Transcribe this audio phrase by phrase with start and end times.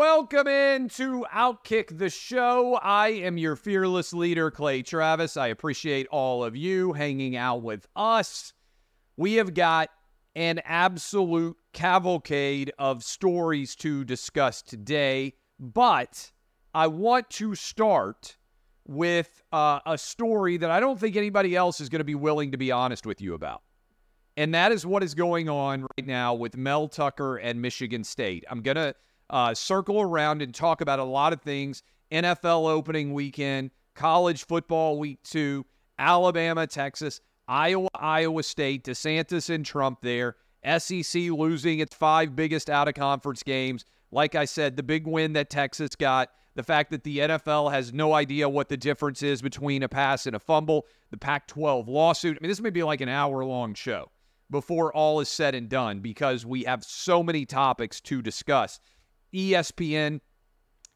[0.00, 2.76] Welcome in to Outkick the Show.
[2.82, 5.36] I am your fearless leader, Clay Travis.
[5.36, 8.54] I appreciate all of you hanging out with us.
[9.18, 9.90] We have got
[10.34, 16.32] an absolute cavalcade of stories to discuss today, but
[16.72, 18.38] I want to start
[18.88, 22.52] with uh, a story that I don't think anybody else is going to be willing
[22.52, 23.60] to be honest with you about.
[24.38, 28.46] And that is what is going on right now with Mel Tucker and Michigan State.
[28.50, 28.94] I'm going to
[29.30, 31.82] uh, circle around and talk about a lot of things
[32.12, 35.64] NFL opening weekend, college football week two,
[35.98, 40.36] Alabama, Texas, Iowa, Iowa State, DeSantis and Trump there,
[40.78, 43.84] SEC losing its five biggest out of conference games.
[44.12, 47.92] Like I said, the big win that Texas got, the fact that the NFL has
[47.92, 51.88] no idea what the difference is between a pass and a fumble, the Pac 12
[51.88, 52.36] lawsuit.
[52.36, 54.10] I mean, this may be like an hour long show
[54.50, 58.80] before all is said and done because we have so many topics to discuss.
[59.34, 60.20] ESPN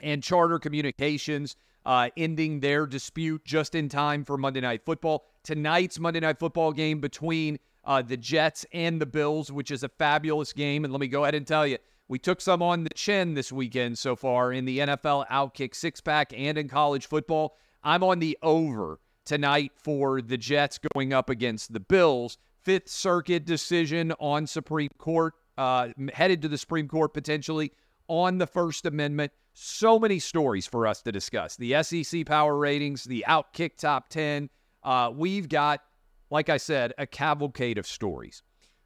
[0.00, 5.24] and Charter Communications uh, ending their dispute just in time for Monday Night Football.
[5.42, 9.88] Tonight's Monday Night Football game between uh, the Jets and the Bills, which is a
[9.88, 10.84] fabulous game.
[10.84, 13.52] And let me go ahead and tell you, we took some on the chin this
[13.52, 17.56] weekend so far in the NFL Outkick six pack and in college football.
[17.82, 22.38] I'm on the over tonight for the Jets going up against the Bills.
[22.62, 27.72] Fifth Circuit decision on Supreme Court, uh, headed to the Supreme Court potentially
[28.08, 29.32] on the First Amendment.
[29.54, 31.56] So many stories for us to discuss.
[31.56, 34.50] The SEC power ratings, the Outkick top 10.
[34.82, 35.80] Uh, we've got,
[36.30, 38.42] like I said, a cavalcade of stories.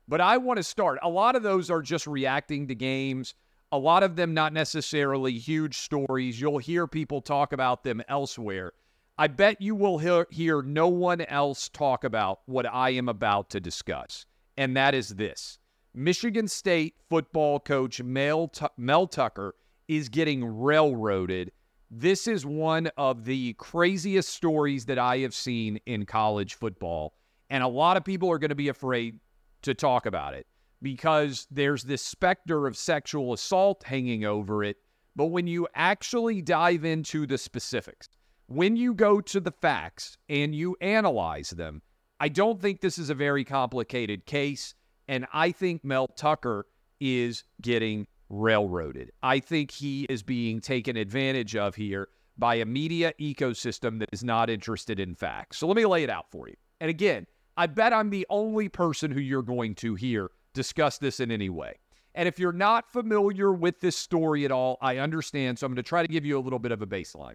[0.07, 0.99] But I want to start.
[1.03, 3.35] A lot of those are just reacting to games.
[3.73, 6.41] A lot of them not necessarily huge stories.
[6.41, 8.73] You'll hear people talk about them elsewhere.
[9.19, 13.51] I bet you will hear, hear no one else talk about what I am about
[13.51, 14.25] to discuss,
[14.57, 15.58] and that is this
[15.99, 19.57] Michigan State football coach Mel, Mel Tucker
[19.89, 21.51] is getting railroaded.
[21.91, 27.15] This is one of the craziest stories that I have seen in college football.
[27.51, 29.19] And a lot of people are going to be afraid
[29.63, 30.47] to talk about it
[30.83, 34.77] because there's this specter of sexual assault hanging over it.
[35.17, 38.09] But when you actually dive into the specifics,
[38.47, 41.83] when you go to the facts and you analyze them,
[42.21, 44.77] I don't think this is a very complicated case.
[45.09, 46.67] And I think Mel Tucker
[47.01, 49.11] is getting railroaded.
[49.23, 54.23] I think he is being taken advantage of here by a media ecosystem that is
[54.23, 55.59] not interested in facts.
[55.59, 56.55] So let me lay it out for you.
[56.81, 57.27] And again,
[57.57, 61.49] I bet I'm the only person who you're going to hear discuss this in any
[61.49, 61.75] way.
[62.15, 65.59] And if you're not familiar with this story at all, I understand.
[65.59, 67.35] So I'm going to try to give you a little bit of a baseline.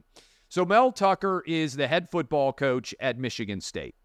[0.50, 3.96] So Mel Tucker is the head football coach at Michigan State.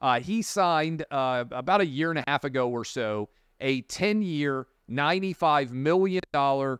[0.00, 3.28] Uh, he signed uh, about a year and a half ago or so
[3.60, 6.20] a 10 year, $95 million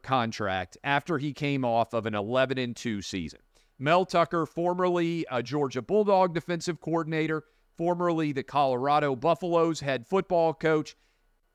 [0.03, 3.41] contract after he came off of an 11 and 2 season.
[3.79, 7.45] Mel Tucker, formerly a Georgia Bulldog defensive coordinator,
[7.77, 10.97] formerly the Colorado Buffaloes head football coach.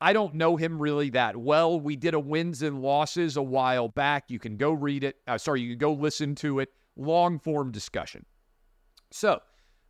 [0.00, 1.78] I don't know him really that well.
[1.78, 4.24] We did a wins and losses a while back.
[4.28, 5.16] You can go read it.
[5.26, 6.70] Uh, sorry, you can go listen to it.
[6.96, 8.26] Long form discussion.
[9.12, 9.40] So,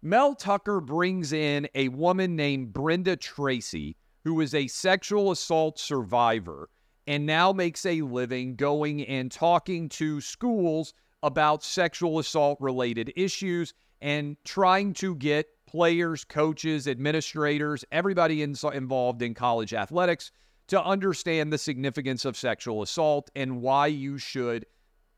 [0.04, 6.68] Mel Tucker brings in a woman named Brenda Tracy, who is a sexual assault survivor
[7.06, 10.92] and now makes a living going and talking to schools
[11.22, 19.22] about sexual assault related issues and trying to get players, coaches, administrators, everybody in, involved
[19.22, 20.32] in college athletics
[20.66, 24.66] to understand the significance of sexual assault and why you should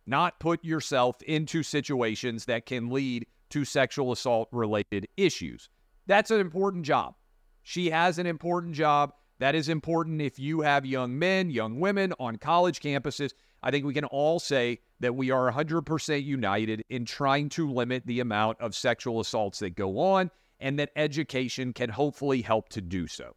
[0.06, 5.68] not put yourself into situations that can lead to sexual assault related issues.
[6.08, 7.14] That's an important job.
[7.62, 9.12] She has an important job.
[9.38, 13.30] That is important if you have young men, young women on college campuses.
[13.62, 18.04] I think we can all say that we are 100% united in trying to limit
[18.06, 22.80] the amount of sexual assaults that go on and that education can hopefully help to
[22.80, 23.36] do so.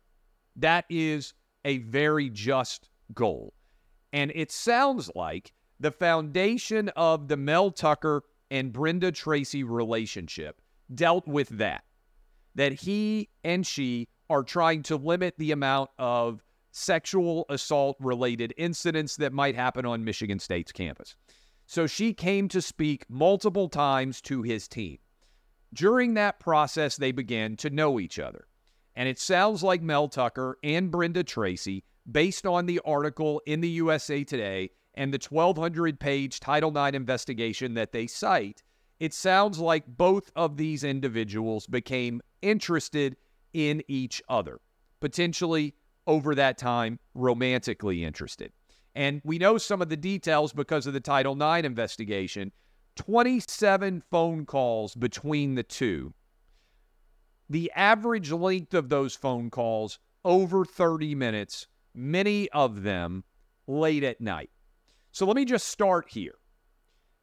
[0.56, 3.54] That is a very just goal.
[4.14, 10.62] And it sounds like the foundation of the Mel Tucker and Brenda Tracy relationship
[10.94, 11.84] dealt with that.
[12.56, 19.16] That he and she are trying to limit the amount of sexual assault related incidents
[19.18, 21.16] that might happen on Michigan State's campus.
[21.66, 25.00] So she came to speak multiple times to his team.
[25.74, 28.48] During that process, they began to know each other.
[28.96, 33.70] And it sounds like Mel Tucker and Brenda Tracy, based on the article in the
[33.70, 38.64] USA Today and the 1,200 page Title IX investigation that they cite,
[39.00, 43.16] it sounds like both of these individuals became interested
[43.54, 44.60] in each other,
[45.00, 45.76] potentially
[46.08, 48.52] over that time romantically interested.
[48.96, 52.52] And we know some of the details because of the Title IX investigation
[52.96, 56.16] 27 phone calls between the two.
[57.48, 63.24] The average length of those phone calls over 30 minutes, many of them
[63.68, 64.50] late at night.
[65.18, 66.36] So let me just start here.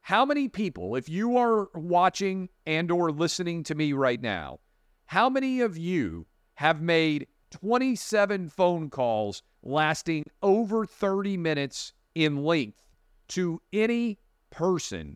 [0.01, 4.59] How many people, if you are watching and or listening to me right now,
[5.05, 6.25] how many of you
[6.55, 12.83] have made 27 phone calls lasting over 30 minutes in length
[13.29, 14.19] to any
[14.49, 15.15] person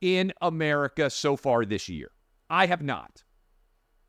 [0.00, 2.12] in America so far this year.
[2.48, 3.24] I have not.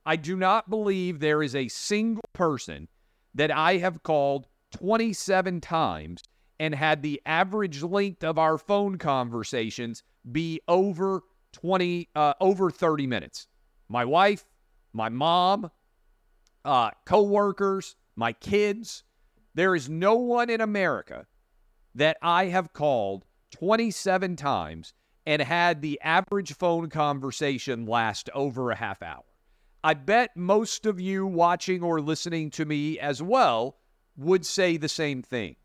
[0.06, 2.90] I do not believe there is a single person
[3.34, 6.22] that I have called 27 times
[6.60, 11.22] and had the average length of our phone conversations be over
[11.54, 13.48] 20 uh, over 30 minutes.
[13.90, 14.46] My wife,
[14.94, 15.72] my mom,
[16.66, 19.04] uh, coworkers, my kids.
[19.54, 21.26] There is no one in America
[21.96, 24.94] that I have called 27 times
[25.26, 29.24] and had the average phone conversation last over a half hour.
[29.84, 33.78] I bet most of you watching or listening to me as well
[34.16, 35.56] would say the same thing.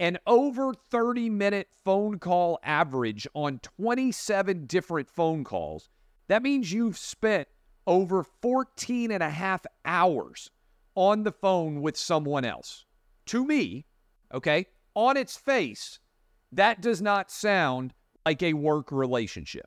[0.00, 5.88] An over 30 minute phone call average on 27 different phone calls,
[6.28, 7.48] that means you've spent
[7.86, 10.50] over 14 and a half hours
[10.94, 12.84] on the phone with someone else.
[13.26, 13.86] To me,
[14.32, 15.98] okay, on its face,
[16.52, 17.92] that does not sound
[18.24, 19.66] like a work relationship.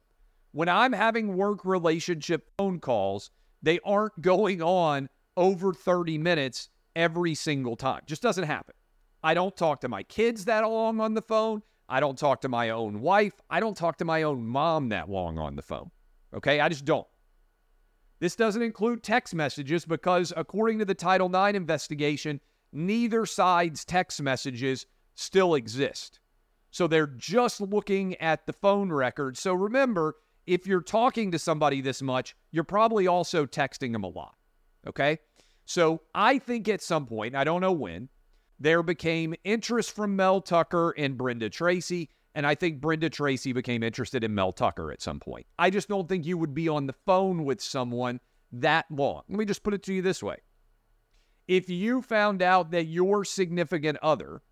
[0.54, 3.31] When I'm having work relationship phone calls,
[3.62, 8.01] they aren't going on over 30 minutes every single time.
[8.06, 8.75] Just doesn't happen.
[9.23, 11.62] I don't talk to my kids that long on the phone.
[11.88, 13.33] I don't talk to my own wife.
[13.50, 15.91] I don't talk to my own mom that long on the phone.
[16.33, 16.59] Okay?
[16.59, 17.07] I just don't.
[18.19, 22.39] This doesn't include text messages because, according to the Title IX investigation,
[22.71, 24.85] neither side's text messages
[25.15, 26.19] still exist.
[26.69, 29.38] So they're just looking at the phone record.
[29.38, 30.15] So remember,
[30.47, 34.35] if you're talking to somebody this much, you're probably also texting them a lot.
[34.88, 35.19] Okay?
[35.65, 38.09] So I think at some point, I don't know when,
[38.62, 42.10] there became interest from Mel Tucker and Brenda Tracy.
[42.36, 45.48] And I think Brenda Tracy became interested in Mel Tucker at some point.
[45.58, 48.19] I just don't think you would be on the phone with someone
[48.52, 49.24] that long.
[49.28, 50.38] Let me just put it to you this way.
[51.48, 54.44] If you found out that your significant other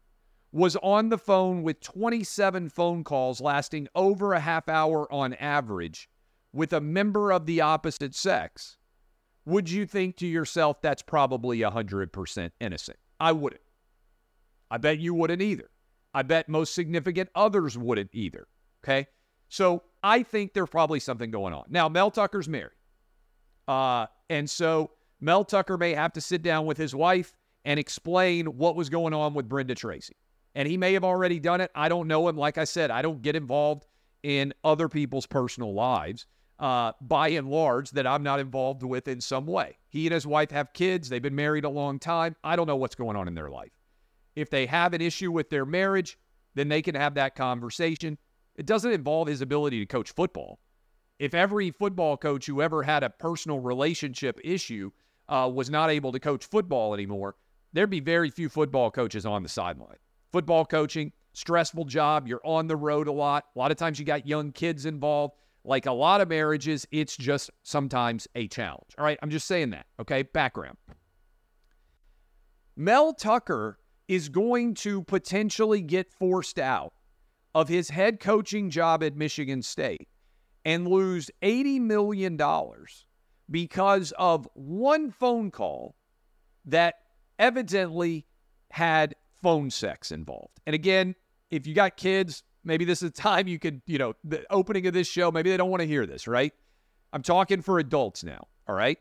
[0.51, 6.09] was on the phone with 27 phone calls lasting over a half hour on average
[6.51, 8.77] with a member of the opposite sex,
[9.45, 12.97] would you think to yourself that's probably 100% innocent?
[13.19, 13.61] I wouldn't.
[14.71, 15.69] I bet you wouldn't either.
[16.13, 18.47] I bet most significant others wouldn't either.
[18.83, 19.07] Okay.
[19.49, 21.65] So I think there's probably something going on.
[21.69, 22.71] Now, Mel Tucker's married.
[23.67, 27.35] Uh, and so Mel Tucker may have to sit down with his wife
[27.65, 30.15] and explain what was going on with Brenda Tracy.
[30.55, 31.71] And he may have already done it.
[31.75, 32.37] I don't know him.
[32.37, 33.85] Like I said, I don't get involved
[34.23, 36.25] in other people's personal lives
[36.59, 39.77] uh, by and large that I'm not involved with in some way.
[39.89, 41.09] He and his wife have kids.
[41.09, 42.35] They've been married a long time.
[42.43, 43.71] I don't know what's going on in their life.
[44.39, 46.17] If they have an issue with their marriage,
[46.55, 48.17] then they can have that conversation.
[48.55, 50.59] It doesn't involve his ability to coach football.
[51.19, 54.91] If every football coach who ever had a personal relationship issue
[55.27, 57.35] uh, was not able to coach football anymore,
[57.73, 59.97] there'd be very few football coaches on the sideline.
[60.31, 62.25] Football coaching, stressful job.
[62.25, 63.45] You're on the road a lot.
[63.55, 65.35] A lot of times you got young kids involved.
[65.65, 68.95] Like a lot of marriages, it's just sometimes a challenge.
[68.97, 69.19] All right.
[69.21, 69.85] I'm just saying that.
[69.99, 70.23] Okay.
[70.23, 70.77] Background.
[72.77, 73.77] Mel Tucker
[74.09, 76.93] is going to potentially get forced out
[77.53, 80.07] of his head coaching job at Michigan State
[80.65, 82.37] and lose $80 million
[83.49, 85.95] because of one phone call
[86.65, 86.95] that
[87.37, 88.25] evidently
[88.71, 90.59] had phone sex involved.
[90.65, 91.13] And again,
[91.51, 94.87] if you got kids, maybe this is the time you could, you know, the opening
[94.87, 96.51] of this show, maybe they don't want to hear this, right?
[97.13, 98.97] I'm talking for adults now, all right?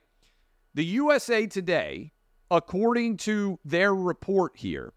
[0.75, 2.13] The USA Today,
[2.51, 4.93] according to their report here,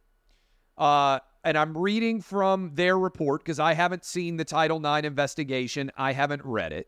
[0.77, 5.91] uh, and I'm reading from their report because I haven't seen the Title IX investigation.
[5.97, 6.87] I haven't read it.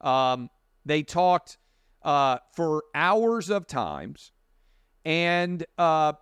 [0.00, 0.50] Um,
[0.84, 1.58] they talked
[2.02, 4.32] uh, for hours of times,
[5.04, 6.14] and uh,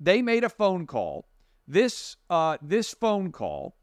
[0.00, 1.26] they made a phone call.
[1.66, 3.76] This uh, this phone call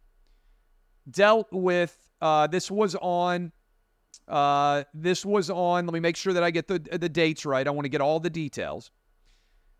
[1.09, 3.51] dealt with uh, this was on
[4.27, 5.85] uh, this was on.
[5.85, 7.67] Let me make sure that I get the the dates right.
[7.67, 8.91] I want to get all the details.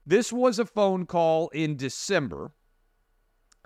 [0.06, 2.52] This was a phone call in December.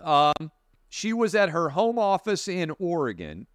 [0.04, 0.52] Um,
[0.90, 3.48] she was at her home office in Oregon,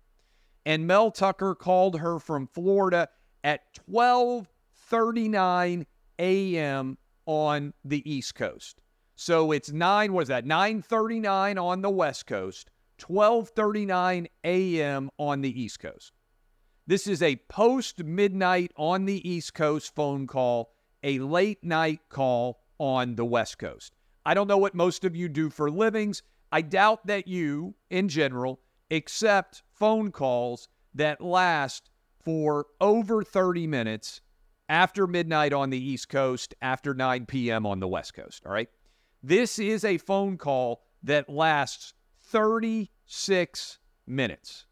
[0.64, 3.08] and Mel Tucker called her from Florida
[3.42, 3.60] at
[3.90, 5.86] 12:39
[6.18, 6.98] a.m.
[7.26, 8.80] on the East Coast.
[9.16, 10.12] So it's nine.
[10.12, 12.70] Was that 9:39 on the West Coast?
[12.98, 15.10] 12:39 a.m.
[15.18, 16.12] on the East Coast.
[16.86, 20.72] This is a post midnight on the East Coast phone call,
[21.02, 23.94] a late night call on the West Coast.
[24.26, 26.22] I don't know what most of you do for livings.
[26.54, 31.90] I doubt that you, in general, accept phone calls that last
[32.24, 34.20] for over 30 minutes
[34.68, 37.66] after midnight on the East Coast, after 9 p.m.
[37.66, 38.46] on the West Coast.
[38.46, 38.68] All right.
[39.20, 41.92] This is a phone call that lasts
[42.26, 44.66] 36 minutes.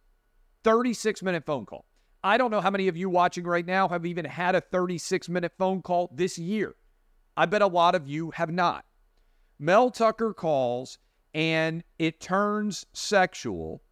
[0.63, 1.87] 36 minute phone call.
[2.23, 5.29] I don't know how many of you watching right now have even had a 36
[5.29, 6.77] minute phone call this year.
[7.37, 8.85] I bet a lot of you have not.
[9.59, 10.99] Mel Tucker calls
[11.35, 13.83] and it turns sexual.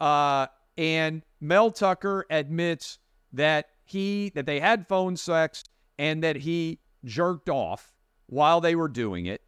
[0.00, 2.98] Uh, and Mel Tucker admits
[3.32, 5.64] that he that they had phone sex
[5.98, 7.92] and that he jerked off
[8.26, 9.42] while they were doing it.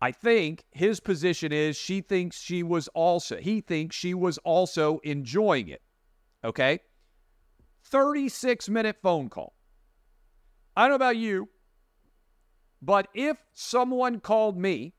[0.00, 4.98] I think his position is she thinks she was also he thinks she was also
[5.04, 5.82] enjoying it.
[6.44, 6.80] Okay?
[7.84, 9.54] 36 minute phone call.
[10.76, 11.48] I don't know about you,
[12.80, 14.94] but if someone called me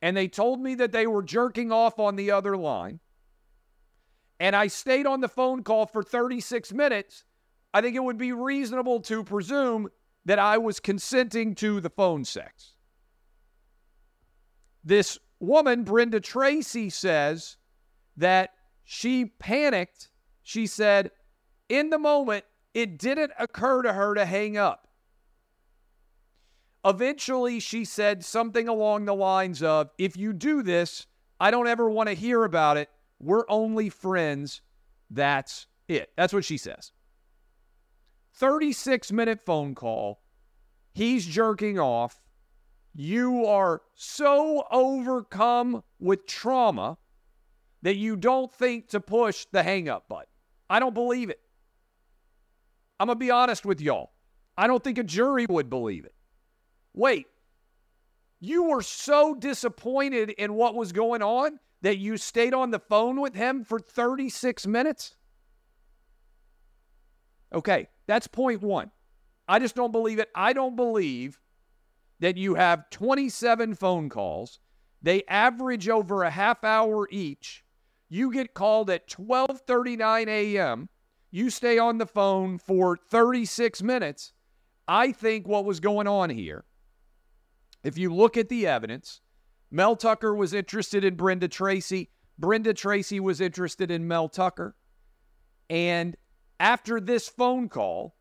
[0.00, 3.00] and they told me that they were jerking off on the other line,
[4.40, 7.24] and I stayed on the phone call for 36 minutes,
[7.74, 9.88] I think it would be reasonable to presume
[10.24, 12.74] that I was consenting to the phone sex.
[14.84, 17.56] This woman, Brenda Tracy, says
[18.16, 18.50] that
[18.84, 20.08] she panicked.
[20.42, 21.10] She said,
[21.68, 24.87] in the moment, it didn't occur to her to hang up.
[26.84, 31.06] Eventually, she said something along the lines of, If you do this,
[31.40, 32.88] I don't ever want to hear about it.
[33.20, 34.62] We're only friends.
[35.10, 36.10] That's it.
[36.16, 36.92] That's what she says.
[38.34, 40.20] 36 minute phone call.
[40.92, 42.20] He's jerking off.
[42.94, 46.98] You are so overcome with trauma
[47.82, 50.26] that you don't think to push the hang up button.
[50.68, 51.40] I don't believe it.
[52.98, 54.10] I'm going to be honest with y'all.
[54.56, 56.14] I don't think a jury would believe it.
[56.94, 57.26] Wait,
[58.40, 63.20] you were so disappointed in what was going on that you stayed on the phone
[63.20, 65.14] with him for 36 minutes?
[67.52, 68.90] Okay, that's point one.
[69.46, 70.28] I just don't believe it.
[70.34, 71.38] I don't believe
[72.20, 74.58] that you have 27 phone calls.
[75.00, 77.64] They average over a half hour each.
[78.08, 80.88] You get called at 12:39 a.m.
[81.30, 84.32] You stay on the phone for 36 minutes.
[84.86, 86.64] I think what was going on here,
[87.82, 89.20] if you look at the evidence,
[89.70, 92.10] Mel Tucker was interested in Brenda Tracy.
[92.38, 94.76] Brenda Tracy was interested in Mel Tucker.
[95.68, 96.16] And
[96.58, 98.16] after this phone call,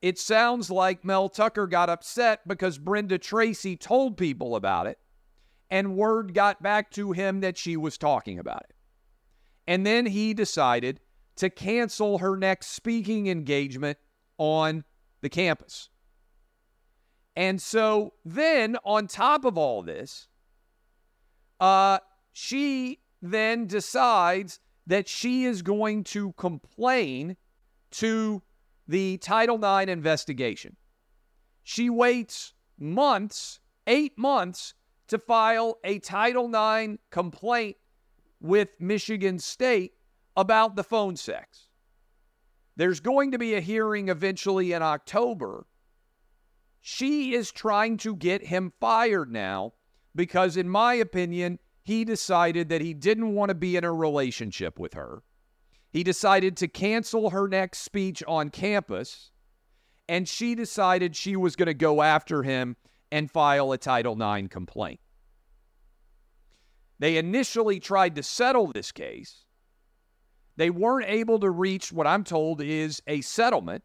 [0.00, 4.98] it sounds like Mel Tucker got upset because Brenda Tracy told people about it,
[5.70, 8.76] and word got back to him that she was talking about it.
[9.66, 11.00] And then he decided
[11.36, 13.98] to cancel her next speaking engagement
[14.38, 14.84] on
[15.22, 15.88] the campus.
[17.36, 20.28] And so then, on top of all this,
[21.60, 21.98] uh,
[22.32, 27.36] she then decides that she is going to complain
[27.90, 28.42] to
[28.86, 30.76] the Title IX investigation.
[31.62, 34.74] She waits months, eight months,
[35.08, 37.76] to file a Title IX complaint
[38.40, 39.92] with Michigan State
[40.36, 41.68] about the phone sex.
[42.76, 45.66] There's going to be a hearing eventually in October.
[46.86, 49.72] She is trying to get him fired now
[50.14, 54.78] because, in my opinion, he decided that he didn't want to be in a relationship
[54.78, 55.22] with her.
[55.90, 59.30] He decided to cancel her next speech on campus,
[60.10, 62.76] and she decided she was going to go after him
[63.10, 65.00] and file a Title IX complaint.
[66.98, 69.46] They initially tried to settle this case.
[70.58, 73.84] They weren't able to reach what I'm told is a settlement.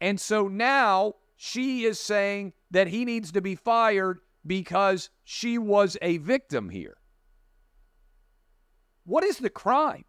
[0.00, 5.96] And so now she is saying that he needs to be fired because she was
[6.02, 6.98] a victim here.
[9.04, 10.04] What is the crime?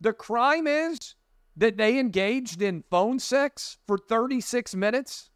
[0.00, 1.14] The crime is
[1.58, 5.28] that they engaged in phone sex for 36 minutes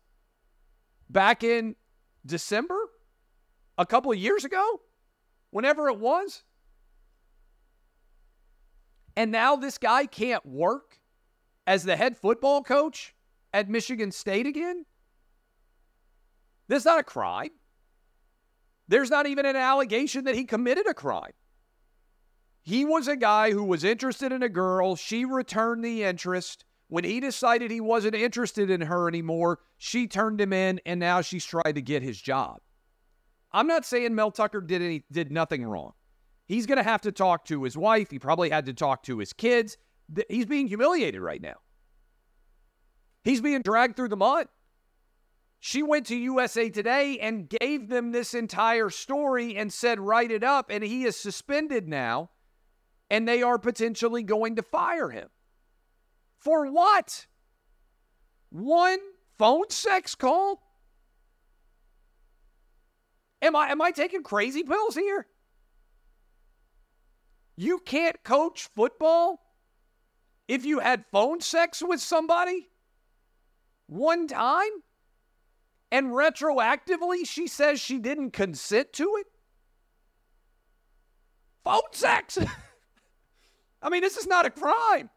[1.10, 1.76] back in
[2.24, 2.78] December,
[3.76, 4.80] a couple of years ago,
[5.50, 6.44] whenever it was.
[9.14, 10.98] And now this guy can't work
[11.66, 13.13] as the head football coach
[13.54, 14.84] at Michigan State again?
[16.68, 17.50] That's not a crime.
[18.88, 21.32] There's not even an allegation that he committed a crime.
[22.62, 24.96] He was a guy who was interested in a girl.
[24.96, 26.64] She returned the interest.
[26.88, 31.20] When he decided he wasn't interested in her anymore, she turned him in, and now
[31.20, 32.58] she's trying to get his job.
[33.52, 35.92] I'm not saying Mel Tucker did any did nothing wrong.
[36.46, 38.10] He's going to have to talk to his wife.
[38.10, 39.76] He probably had to talk to his kids.
[40.28, 41.56] He's being humiliated right now.
[43.24, 44.48] He's being dragged through the mud.
[45.58, 50.44] She went to USA Today and gave them this entire story and said, write it
[50.44, 50.66] up.
[50.68, 52.28] And he is suspended now,
[53.10, 55.28] and they are potentially going to fire him.
[56.38, 57.26] For what?
[58.50, 58.98] One
[59.38, 60.60] phone sex call?
[63.40, 65.26] Am I am I taking crazy pills here?
[67.56, 69.40] You can't coach football
[70.46, 72.68] if you had phone sex with somebody
[73.94, 74.82] one time
[75.90, 79.26] and retroactively she says she didn't consent to it?
[81.62, 82.38] Phone sex.
[83.82, 85.10] I mean, this is not a crime.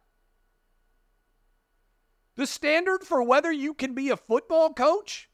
[2.36, 5.30] The standard for whether you can be a football coach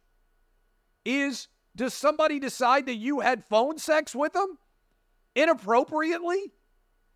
[1.04, 4.58] is does somebody decide that you had phone sex with them
[5.36, 6.54] inappropriately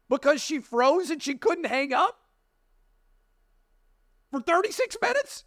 [0.09, 2.19] because she froze and she couldn't hang up
[4.31, 5.45] for 36 minutes?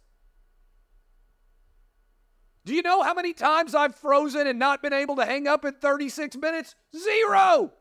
[2.65, 5.65] Do you know how many times I've frozen and not been able to hang up
[5.65, 6.75] in 36 minutes?
[6.95, 7.73] Zero.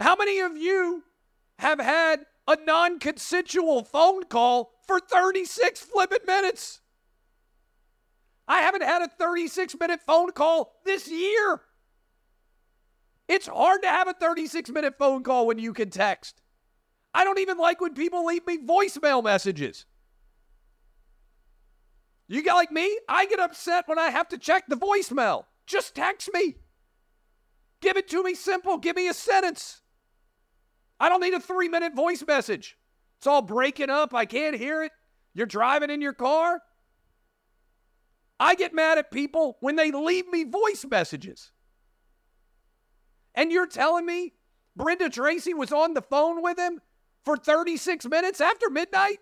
[0.00, 1.04] How many of you
[1.58, 6.80] have had a non consensual phone call for 36 flipping minutes?
[8.46, 11.62] I haven't had a 36 minute phone call this year.
[13.28, 16.42] It's hard to have a 36 minute phone call when you can text.
[17.14, 19.86] I don't even like when people leave me voicemail messages.
[22.28, 22.98] You got like me?
[23.08, 25.44] I get upset when I have to check the voicemail.
[25.66, 26.56] Just text me.
[27.80, 28.78] Give it to me simple.
[28.78, 29.82] Give me a sentence.
[30.98, 32.76] I don't need a three minute voice message.
[33.18, 34.14] It's all breaking up.
[34.14, 34.92] I can't hear it.
[35.34, 36.60] You're driving in your car.
[38.38, 41.52] I get mad at people when they leave me voice messages.
[43.34, 44.34] And you're telling me
[44.76, 46.80] Brenda Tracy was on the phone with him
[47.24, 49.18] for 36 minutes after midnight?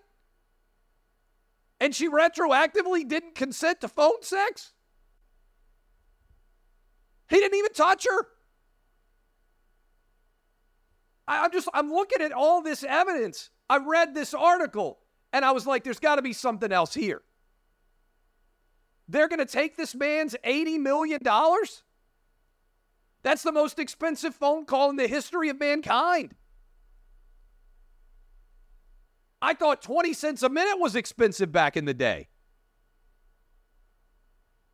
[1.80, 4.72] And she retroactively didn't consent to phone sex?
[7.30, 8.26] He didn't even touch her.
[11.26, 13.50] I, am just, I'm looking at all this evidence.
[13.68, 14.98] I read this article
[15.32, 17.22] and I was like, there's got to be something else here.
[19.08, 21.20] They're going to take this man's $80 million?
[23.22, 26.34] That's the most expensive phone call in the history of mankind.
[29.42, 32.28] I thought 20 cents a minute was expensive back in the day.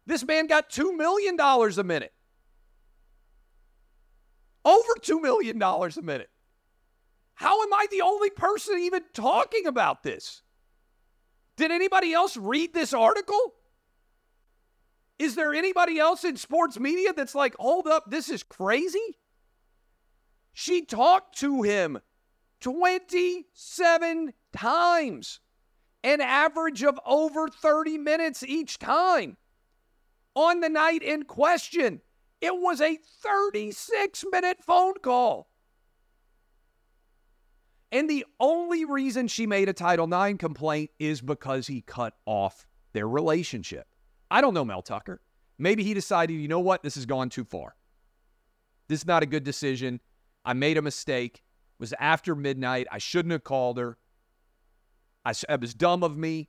[0.06, 2.12] This man got $2 million a minute.
[4.64, 6.30] Over $2 million a minute.
[7.34, 10.42] How am I the only person even talking about this?
[11.56, 13.54] Did anybody else read this article?
[15.18, 19.18] Is there anybody else in sports media that's like, hold up, this is crazy?
[20.52, 21.98] She talked to him
[22.60, 25.40] 27 times,
[26.02, 29.36] an average of over 30 minutes each time.
[30.34, 32.00] On the night in question,
[32.40, 35.48] it was a 36 minute phone call.
[37.92, 42.66] And the only reason she made a Title IX complaint is because he cut off
[42.92, 43.86] their relationship.
[44.30, 45.20] I don't know Mel Tucker.
[45.58, 47.74] Maybe he decided, you know what, this has gone too far.
[48.88, 50.00] This is not a good decision.
[50.44, 51.36] I made a mistake.
[51.36, 52.86] It was after midnight.
[52.90, 53.96] I shouldn't have called her.
[55.26, 56.48] I, it was dumb of me.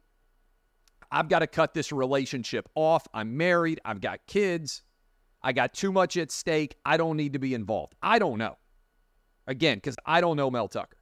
[1.12, 3.08] I've got to cut this relationship off.
[3.12, 3.82] I'm married.
[3.84, 4.84] I've got kids.
[5.42, 6.76] I got too much at stake.
[6.86, 7.96] I don't need to be involved.
[8.04, 8.58] I don't know.
[9.48, 10.98] Again, because I don't know Mel Tucker.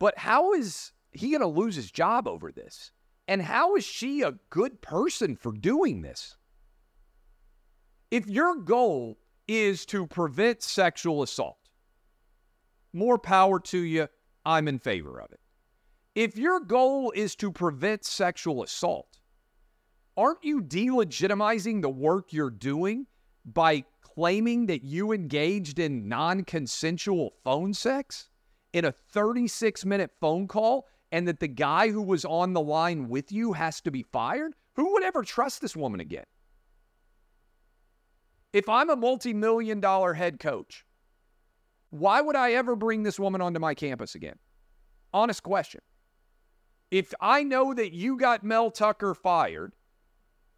[0.00, 2.90] But how is he going to lose his job over this?
[3.28, 6.36] And how is she a good person for doing this?
[8.10, 11.58] If your goal is to prevent sexual assault,
[12.92, 14.08] more power to you.
[14.46, 15.40] I'm in favor of it.
[16.14, 19.18] If your goal is to prevent sexual assault,
[20.16, 23.06] aren't you delegitimizing the work you're doing
[23.44, 28.30] by claiming that you engaged in non consensual phone sex
[28.72, 33.08] in a 36 minute phone call and that the guy who was on the line
[33.08, 36.24] with you has to be fired Who would ever trust this woman again?
[38.52, 40.85] If I'm a multi million dollar head coach,
[41.98, 44.36] why would I ever bring this woman onto my campus again?
[45.12, 45.80] Honest question.
[46.90, 49.74] If I know that you got Mel Tucker fired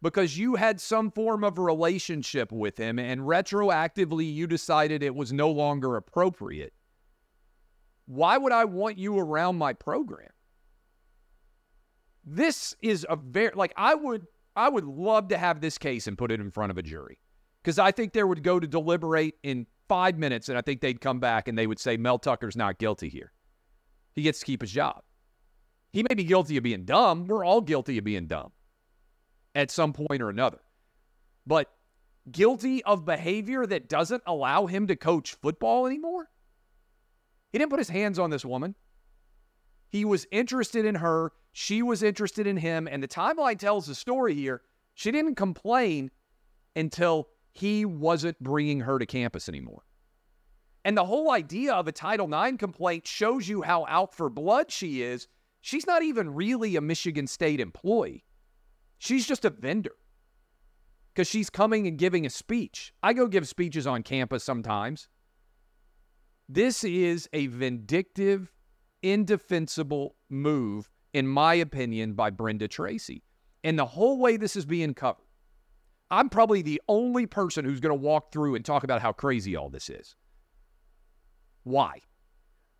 [0.01, 5.33] because you had some form of relationship with him and retroactively you decided it was
[5.33, 6.73] no longer appropriate,
[8.05, 10.29] why would I want you around my program?
[12.25, 16.17] This is a very like I would I would love to have this case and
[16.17, 17.19] put it in front of a jury
[17.63, 21.01] because I think there would go to deliberate in five minutes and I think they'd
[21.01, 23.31] come back and they would say Mel Tucker's not guilty here.
[24.15, 25.01] He gets to keep his job.
[25.91, 27.27] He may be guilty of being dumb.
[27.27, 28.51] We're all guilty of being dumb
[29.55, 30.59] at some point or another.
[31.47, 31.71] But
[32.31, 36.29] guilty of behavior that doesn't allow him to coach football anymore?
[37.51, 38.75] He didn't put his hands on this woman.
[39.89, 41.31] He was interested in her.
[41.51, 42.87] She was interested in him.
[42.89, 44.61] And the timeline tells the story here.
[44.93, 46.11] She didn't complain
[46.75, 49.83] until he wasn't bringing her to campus anymore.
[50.85, 54.71] And the whole idea of a Title IX complaint shows you how out for blood
[54.71, 55.27] she is.
[55.61, 58.23] She's not even really a Michigan State employee,
[58.97, 59.95] she's just a vendor
[61.13, 62.93] because she's coming and giving a speech.
[63.03, 65.09] I go give speeches on campus sometimes.
[66.47, 68.53] This is a vindictive,
[69.03, 73.23] indefensible move, in my opinion, by Brenda Tracy.
[73.63, 75.25] And the whole way this is being covered,
[76.11, 79.55] I'm probably the only person who's going to walk through and talk about how crazy
[79.55, 80.15] all this is.
[81.63, 81.99] Why?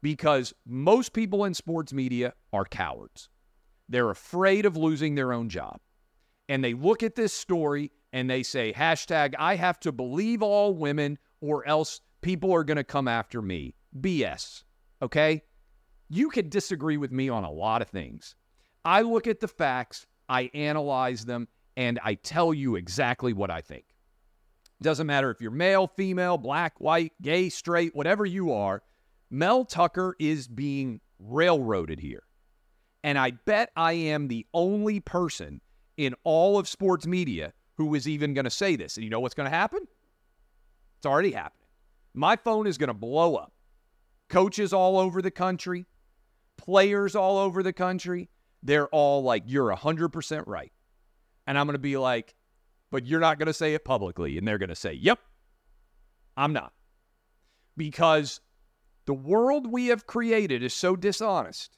[0.02, 3.30] Because most people in sports media are cowards.
[3.88, 5.80] They're afraid of losing their own job.
[6.48, 10.74] And they look at this story and they say, hashtag, I have to believe all
[10.74, 13.76] women or else people are going to come after me.
[14.00, 14.63] BS.
[15.02, 15.44] Okay?
[16.10, 18.36] You can disagree with me on a lot of things.
[18.84, 21.48] I look at the facts, I analyze them,
[21.80, 23.86] and I tell you exactly what I think.
[24.82, 28.84] Doesn't matter if you're male, female, black, white, gay, straight, whatever you are,
[29.32, 32.24] Mel Tucker is being railroaded here.
[33.02, 35.62] And I bet I am the only person
[35.96, 38.98] in all of sports media who is even going to say this.
[38.98, 39.80] And you know what's going to happen?
[40.98, 41.68] It's already happening.
[42.13, 43.54] My phone is going to blow up.
[44.28, 45.86] Coaches all over the country,
[46.58, 48.28] players all over the country,
[48.63, 50.74] they're all like, you're 100% right.
[51.50, 52.36] And I'm going to be like,
[52.92, 54.38] but you're not going to say it publicly.
[54.38, 55.18] And they're going to say, yep,
[56.38, 56.74] I'm not.
[57.76, 58.40] Because
[59.08, 61.76] the world we have created is so dishonest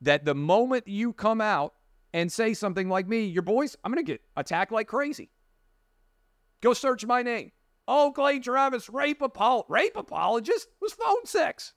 [0.00, 1.74] that the moment you come out
[2.14, 5.28] and say something like me, your boys, I'm going to get attacked like crazy.
[6.62, 7.52] Go search my name.
[7.86, 11.74] Oh, Clay Travis, rape apol rape apologist was phone sex.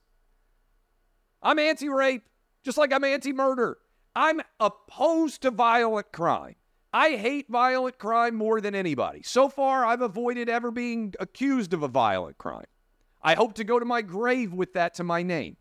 [1.43, 2.23] I'm anti-rape,
[2.63, 3.79] just like I'm anti-murder.
[4.15, 6.55] I'm opposed to violent crime.
[6.93, 9.21] I hate violent crime more than anybody.
[9.23, 12.65] So far, I've avoided ever being accused of a violent crime.
[13.21, 15.57] I hope to go to my grave with that to my name.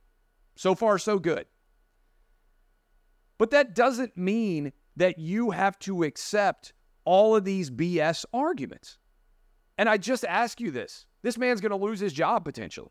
[0.57, 1.47] So far, so good.
[3.39, 6.73] But that doesn't mean that you have to accept
[7.05, 8.99] all of these BS arguments.
[9.79, 12.91] And I just ask you this this man's going to lose his job potentially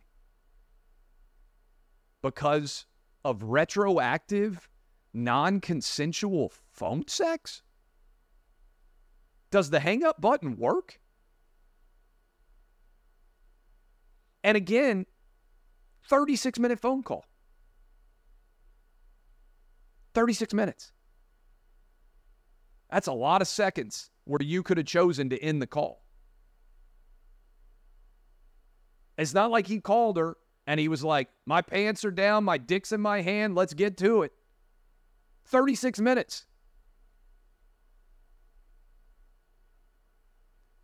[2.21, 2.85] because
[3.23, 4.69] of retroactive,
[5.13, 7.61] non consensual phone sex?
[9.51, 10.99] Does the hang up button work?
[14.43, 15.05] And again,
[16.07, 17.25] 36 minute phone call.
[20.13, 20.91] 36 minutes.
[22.89, 26.03] That's a lot of seconds where you could have chosen to end the call.
[29.17, 32.57] It's not like he called her and he was like, My pants are down, my
[32.57, 34.31] dick's in my hand, let's get to it.
[35.45, 36.45] 36 minutes.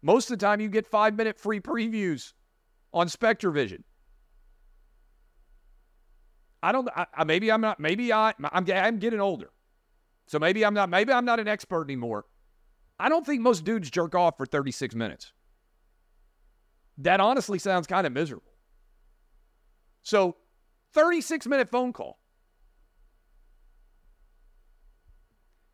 [0.05, 2.33] Most of the time, you get five minute free previews
[2.93, 3.81] on SpectraVision.
[6.61, 6.87] I don't.
[6.95, 7.79] I, maybe I'm not.
[7.79, 8.29] Maybe I.
[8.51, 8.69] I'm.
[8.69, 9.49] I'm getting older,
[10.27, 10.89] so maybe I'm not.
[10.89, 12.25] Maybe I'm not an expert anymore.
[12.99, 15.33] I don't think most dudes jerk off for 36 minutes.
[16.99, 18.53] That honestly sounds kind of miserable.
[20.03, 20.35] So,
[20.93, 22.19] 36 minute phone call.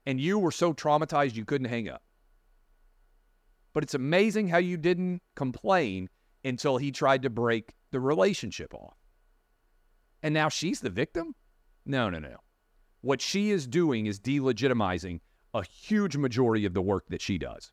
[0.06, 2.02] And you were so traumatized you couldn't hang up.
[3.73, 6.10] But it's amazing how you didn't complain
[6.43, 8.97] until he tried to break the relationship off.
[10.23, 11.36] And now she's the victim?
[11.86, 12.38] No, no, no.
[13.01, 15.19] What she is doing is delegitimizing
[15.53, 17.71] a huge majority of the work that she does.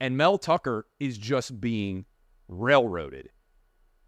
[0.00, 2.04] And Mel Tucker is just being
[2.48, 3.30] railroaded.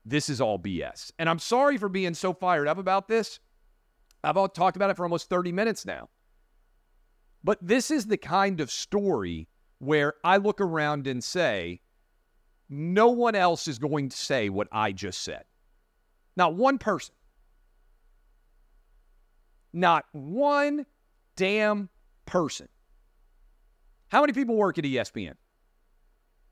[0.05, 1.13] This is all BS.
[1.19, 3.41] And I'm sorry for being so fired up about this.
[4.25, 6.09] I've talked about it for almost 30 minutes now.
[7.45, 9.49] But this is the kind of story
[9.79, 11.81] where I look around and say,
[12.69, 15.45] no one else is going to say what I just said.
[16.37, 17.15] Not one person.
[19.73, 20.87] Not one
[21.37, 21.89] damn
[22.27, 22.69] person.
[24.09, 25.35] How many people work at ESPN?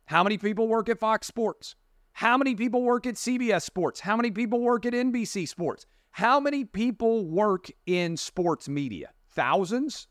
[0.06, 1.74] How many people work at Fox Sports?
[2.12, 4.00] How many people work at CBS Sports?
[4.00, 5.86] How many people work at NBC Sports?
[6.12, 9.10] How many people work in sports media?
[9.32, 10.08] Thousands?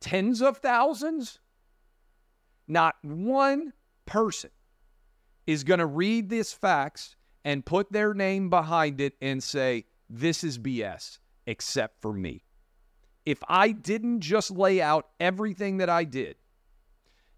[0.00, 1.38] Tens of thousands?
[2.68, 3.72] Not one
[4.06, 4.50] person
[5.46, 10.42] is going to read these facts and put their name behind it and say, this
[10.42, 12.42] is BS, except for me.
[13.24, 16.36] If I didn't just lay out everything that I did,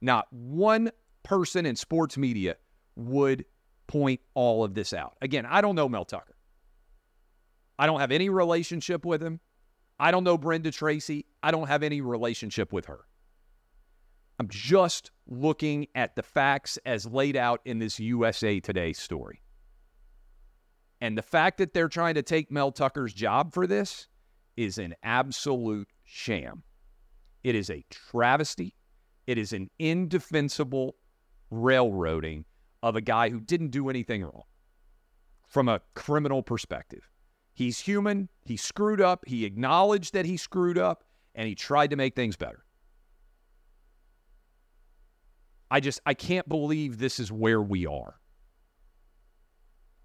[0.00, 0.90] not one
[1.22, 2.56] person in sports media
[2.96, 3.44] would
[3.86, 5.16] point all of this out.
[5.20, 6.36] Again, I don't know Mel Tucker.
[7.78, 9.40] I don't have any relationship with him.
[10.00, 11.26] I don't know Brenda Tracy.
[11.42, 13.00] I don't have any relationship with her.
[14.38, 19.42] I'm just looking at the facts as laid out in this USA Today story.
[21.00, 24.08] And the fact that they're trying to take Mel Tucker's job for this
[24.56, 26.62] is an absolute sham.
[27.44, 28.74] It is a travesty.
[29.26, 30.96] It is an indefensible
[31.50, 32.44] railroading
[32.82, 34.42] of a guy who didn't do anything wrong
[35.48, 37.08] from a criminal perspective.
[37.54, 38.28] He's human.
[38.44, 39.24] He screwed up.
[39.26, 42.64] He acknowledged that he screwed up and he tried to make things better.
[45.70, 48.16] I just, I can't believe this is where we are.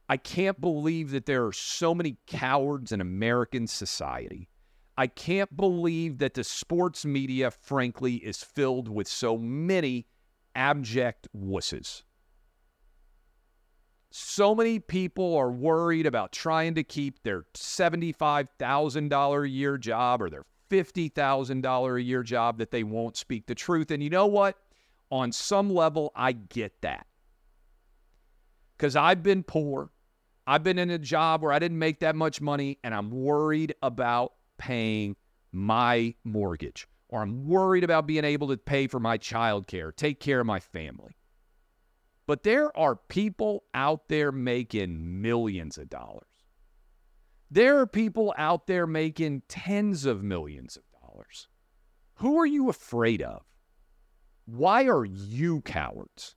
[0.09, 4.49] I can't believe that there are so many cowards in American society.
[4.97, 10.07] I can't believe that the sports media, frankly, is filled with so many
[10.53, 12.03] abject wusses.
[14.11, 20.29] So many people are worried about trying to keep their $75,000 a year job or
[20.29, 23.89] their $50,000 a year job that they won't speak the truth.
[23.89, 24.57] And you know what?
[25.13, 27.05] On some level, I get that.
[28.75, 29.91] Because I've been poor.
[30.47, 33.75] I've been in a job where I didn't make that much money and I'm worried
[33.83, 35.15] about paying
[35.51, 40.19] my mortgage or I'm worried about being able to pay for my child care, take
[40.19, 41.15] care of my family.
[42.25, 46.25] But there are people out there making millions of dollars.
[47.51, 51.49] There are people out there making tens of millions of dollars.
[52.15, 53.43] Who are you afraid of?
[54.45, 56.35] Why are you cowards?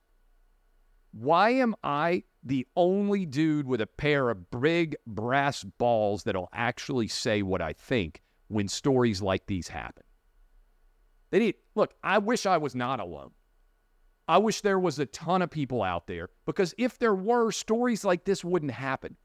[1.11, 7.07] Why am I the only dude with a pair of big brass balls that'll actually
[7.07, 10.03] say what I think when stories like these happen?
[11.31, 13.31] They need, look, I wish I was not alone.
[14.27, 18.05] I wish there was a ton of people out there because if there were, stories
[18.05, 19.15] like this wouldn't happen.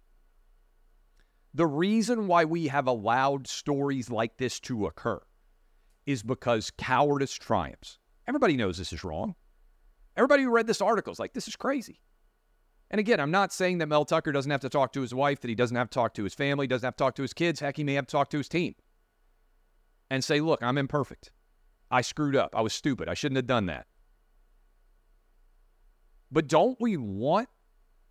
[1.54, 5.20] The reason why we have allowed stories like this to occur
[6.06, 7.98] is because cowardice triumphs.
[8.32, 9.34] Everybody knows this is wrong.
[10.16, 12.00] Everybody who read this article is like, this is crazy.
[12.90, 15.40] And again, I'm not saying that Mel Tucker doesn't have to talk to his wife,
[15.40, 17.34] that he doesn't have to talk to his family, doesn't have to talk to his
[17.34, 17.60] kids.
[17.60, 18.74] Heck, he may have to talk to his team
[20.10, 21.30] and say, look, I'm imperfect.
[21.90, 22.56] I screwed up.
[22.56, 23.06] I was stupid.
[23.06, 23.86] I shouldn't have done that.
[26.30, 27.50] But don't we want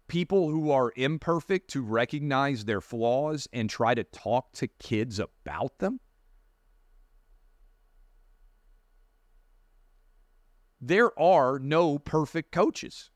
[0.07, 5.79] people who are imperfect to recognize their flaws and try to talk to kids about
[5.79, 5.99] them?
[10.81, 13.11] There are no perfect coaches.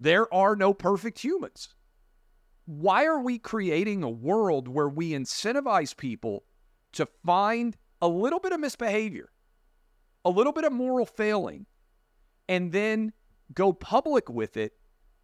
[0.00, 1.74] There are no perfect humans.
[2.66, 6.44] Why are we creating a world where we incentivize people
[6.92, 9.30] to find a little bit of misbehavior
[10.24, 11.66] a little bit of moral failing
[12.48, 13.12] and then
[13.54, 14.72] go public with it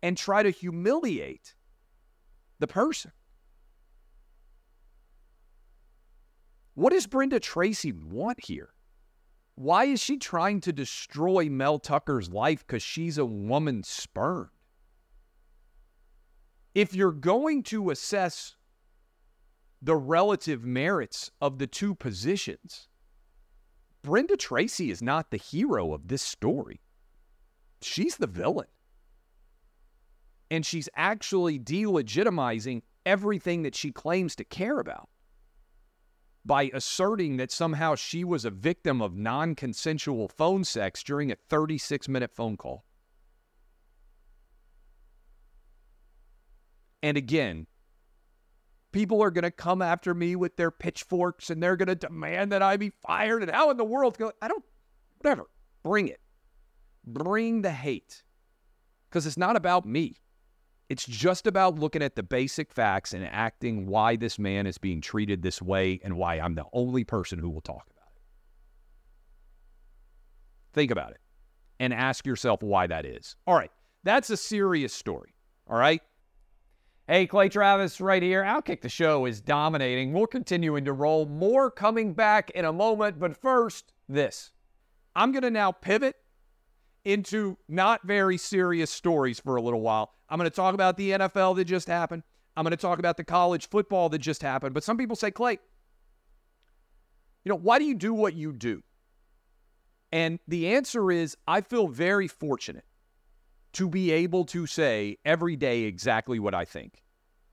[0.03, 1.55] and try to humiliate
[2.59, 3.13] the person.
[6.75, 8.71] What does Brenda Tracy want here?
[9.59, 14.51] Why is she trying to destroy Mel Tucker's life because she's a woman spurned?
[16.77, 18.55] If you're going to assess
[19.83, 22.87] the relative merits of the two positions,
[24.03, 26.81] Brenda Tracy is not the hero of this story.
[27.83, 28.69] She's the villain.
[30.53, 35.09] And she's actually delegitimizing everything that she claims to care about
[36.49, 41.37] by asserting that somehow she was a victim of non consensual phone sex during a
[41.37, 42.85] 36 minute phone call.
[47.03, 47.67] And again,
[48.93, 52.51] people are going to come after me with their pitchforks and they're going to demand
[52.51, 53.43] that I be fired.
[53.43, 54.17] And how in the world?
[54.17, 54.65] Go, I don't,
[55.19, 55.45] whatever.
[55.85, 56.21] Bring it.
[57.05, 58.23] Bring the hate.
[59.09, 60.17] Because it's not about me.
[60.89, 65.01] It's just about looking at the basic facts and acting why this man is being
[65.01, 68.23] treated this way and why I'm the only person who will talk about it.
[70.73, 71.21] Think about it
[71.79, 73.37] and ask yourself why that is.
[73.47, 73.71] All right,
[74.03, 75.35] that's a serious story.
[75.69, 76.01] All right.
[77.07, 78.43] Hey, Clay Travis right here.
[78.43, 80.13] Outkick the Show is dominating.
[80.13, 81.25] We're continuing to roll.
[81.25, 83.19] More coming back in a moment.
[83.19, 84.51] But first, this.
[85.17, 86.17] I'm going to now pivot
[87.05, 90.13] into not very serious stories for a little while.
[90.29, 92.23] I'm going to talk about the NFL that just happened.
[92.57, 94.75] I'm going to talk about the college football that just happened.
[94.75, 95.59] But some people say, Clay,
[97.45, 98.83] you know, why do you do what you do?
[100.11, 102.85] And the answer is I feel very fortunate
[103.75, 107.03] to be able to say every day exactly what I think.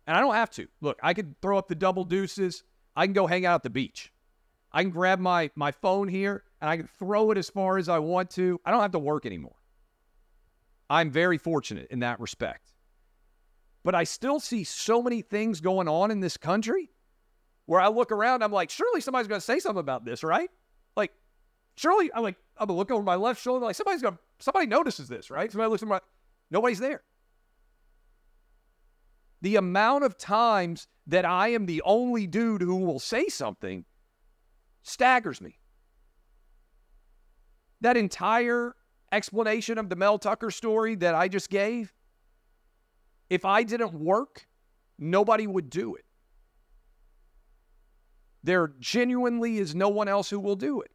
[0.08, 0.68] And I don't have to.
[0.82, 2.64] Look, I could throw up the double deuces.
[2.96, 4.12] I can go hang out at the beach.
[4.72, 7.90] I can grab my my phone here and I can throw it as far as
[7.90, 8.60] I want to.
[8.66, 9.54] I don't have to work anymore.
[10.90, 12.74] I'm very fortunate in that respect.
[13.84, 16.90] But I still see so many things going on in this country
[17.68, 20.50] where I look around, I'm like, surely somebody's going to say something about this, right?
[20.98, 21.12] Like,
[21.76, 24.66] surely, I'm like, I'm gonna look over my left shoulder, like somebody's going to, somebody
[24.66, 25.52] notices this, right?
[25.52, 26.02] Somebody looks at my,
[26.50, 27.04] nobody's there.
[29.44, 33.86] The amount of times that I am the only dude who will say something
[34.82, 35.60] staggers me.
[37.82, 38.76] That entire
[39.12, 41.94] explanation of the Mel Tucker story that I just gave,
[43.30, 44.48] if I didn't work,
[44.98, 46.06] nobody would do it.
[48.44, 50.92] There genuinely is no one else who will do it.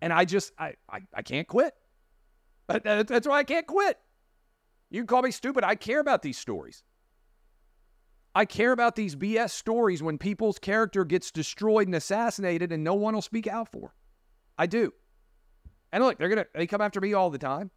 [0.00, 1.74] And I just, I, I, I can't quit.
[2.66, 3.98] That's why I can't quit.
[4.90, 5.62] You can call me stupid.
[5.62, 6.82] I care about these stories.
[8.34, 12.94] I care about these BS stories when people's character gets destroyed and assassinated and no
[12.94, 13.94] one will speak out for.
[14.56, 14.92] I do.
[15.92, 17.70] And look, they're gonna they come after me all the time.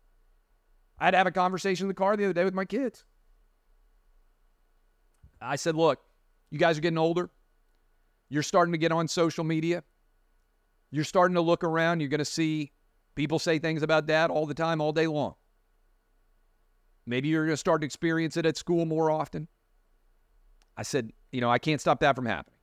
[0.98, 3.04] I had to have a conversation in the car the other day with my kids.
[5.42, 6.00] I said, look,
[6.50, 7.30] you guys are getting older.
[8.30, 9.84] You're starting to get on social media.
[10.92, 12.00] You're starting to look around.
[12.00, 12.72] You're going to see
[13.16, 15.36] people say things about dad all the time, all day long.
[17.06, 19.48] Maybe you're going to start to experience it at school more often.
[20.78, 22.60] I said, you know, I can't stop that from happening.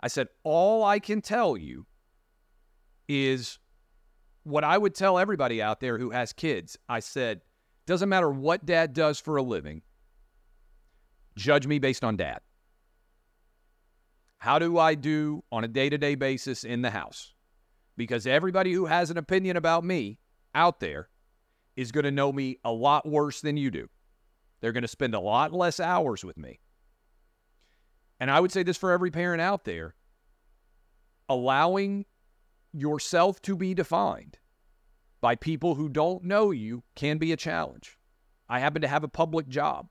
[0.00, 1.86] I said, all I can tell you
[3.08, 3.58] is
[4.42, 6.76] what I would tell everybody out there who has kids.
[6.88, 7.42] I said,
[7.86, 9.82] doesn't matter what dad does for a living,
[11.36, 12.40] judge me based on dad.
[14.38, 17.32] How do I do on a day to day basis in the house?
[17.96, 20.18] Because everybody who has an opinion about me
[20.54, 21.08] out there
[21.76, 23.88] is going to know me a lot worse than you do.
[24.60, 26.58] They're going to spend a lot less hours with me.
[28.22, 29.96] And I would say this for every parent out there
[31.28, 32.06] allowing
[32.72, 34.38] yourself to be defined
[35.20, 37.98] by people who don't know you can be a challenge.
[38.48, 39.88] I happen to have a public job.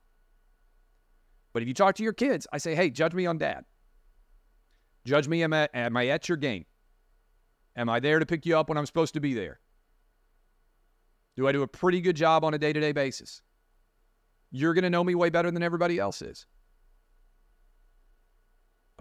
[1.52, 3.66] But if you talk to your kids, I say, hey, judge me on dad.
[5.04, 6.64] Judge me, am I, am I at your game?
[7.76, 9.60] Am I there to pick you up when I'm supposed to be there?
[11.36, 13.42] Do I do a pretty good job on a day to day basis?
[14.50, 16.46] You're going to know me way better than everybody else is.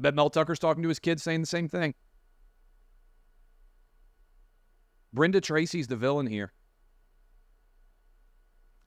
[0.01, 1.93] I bet Mel Tucker's talking to his kids saying the same thing.
[5.13, 6.53] Brenda Tracy's the villain here.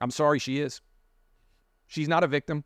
[0.01, 0.81] I'm sorry, she is.
[1.87, 2.65] She's not a victim.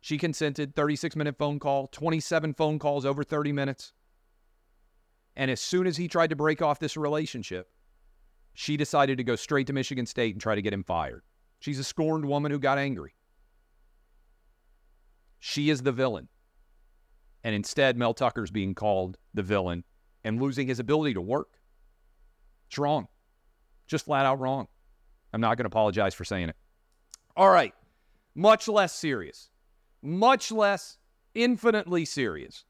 [0.00, 3.92] She consented, 36 minute phone call, 27 phone calls over 30 minutes.
[5.36, 7.68] And as soon as he tried to break off this relationship,
[8.54, 11.22] she decided to go straight to Michigan State and try to get him fired.
[11.58, 13.14] She's a scorned woman who got angry.
[15.38, 16.30] She is the villain.
[17.46, 19.84] And instead, Mel Tucker's being called the villain
[20.24, 21.60] and losing his ability to work.
[22.66, 23.06] It's wrong.
[23.86, 24.66] Just flat out wrong.
[25.32, 26.56] I'm not going to apologize for saying it.
[27.36, 27.72] All right.
[28.34, 29.48] Much less serious.
[30.02, 30.98] Much less
[31.36, 32.64] infinitely serious.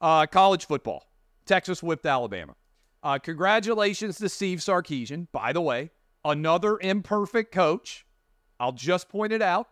[0.00, 1.04] Uh, college football.
[1.44, 2.54] Texas whipped Alabama.
[3.02, 5.26] Uh, congratulations to Steve Sarkisian.
[5.30, 5.90] By the way,
[6.24, 8.06] another imperfect coach.
[8.58, 9.68] I'll just point it out.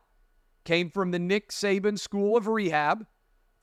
[0.65, 3.07] Came from the Nick Saban School of Rehab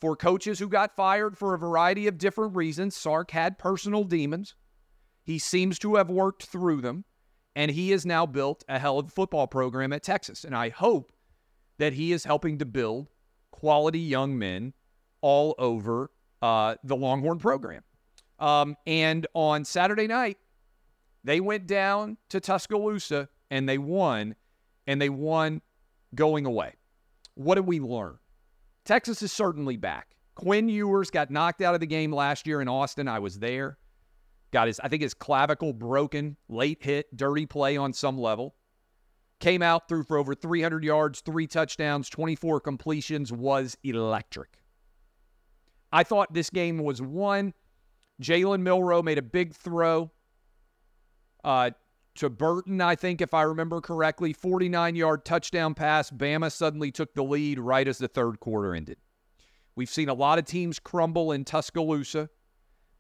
[0.02, 2.98] for coaches who got fired for a variety of different reasons.
[2.98, 4.56] Sark had personal demons.
[5.24, 7.06] He seems to have worked through them,
[7.56, 10.44] and he has now built a hell of a football program at Texas.
[10.44, 11.12] And I hope
[11.78, 13.10] that he is helping to build
[13.52, 14.74] quality young men
[15.22, 16.10] all over
[16.42, 17.84] uh, the Longhorn program.
[18.40, 20.40] Um, and on Saturday night,
[21.24, 24.36] they went down to Tuscaloosa and they won,
[24.88, 25.62] and they won
[26.16, 26.74] going away.
[27.36, 28.18] What did we learn?
[28.92, 30.18] Texas is certainly back.
[30.36, 33.08] Quinn Ewers got knocked out of the game last year in Austin.
[33.08, 33.78] I was there.
[34.52, 38.54] Got his, I think his clavicle broken, late hit, dirty play on some level.
[39.40, 44.58] Came out, threw for over 300 yards, three touchdowns, 24 completions, was electric.
[45.94, 47.54] I thought this game was won
[48.22, 50.12] Jalen Milroe made a big throw
[51.46, 51.72] uh,
[52.16, 54.34] to Burton, I think, if I remember correctly.
[54.34, 56.12] 49 yard touchdown pass.
[56.12, 58.98] Bama suddenly took the lead right as the third quarter ended.
[59.76, 62.30] We've seen a lot of teams crumble in Tuscaloosa.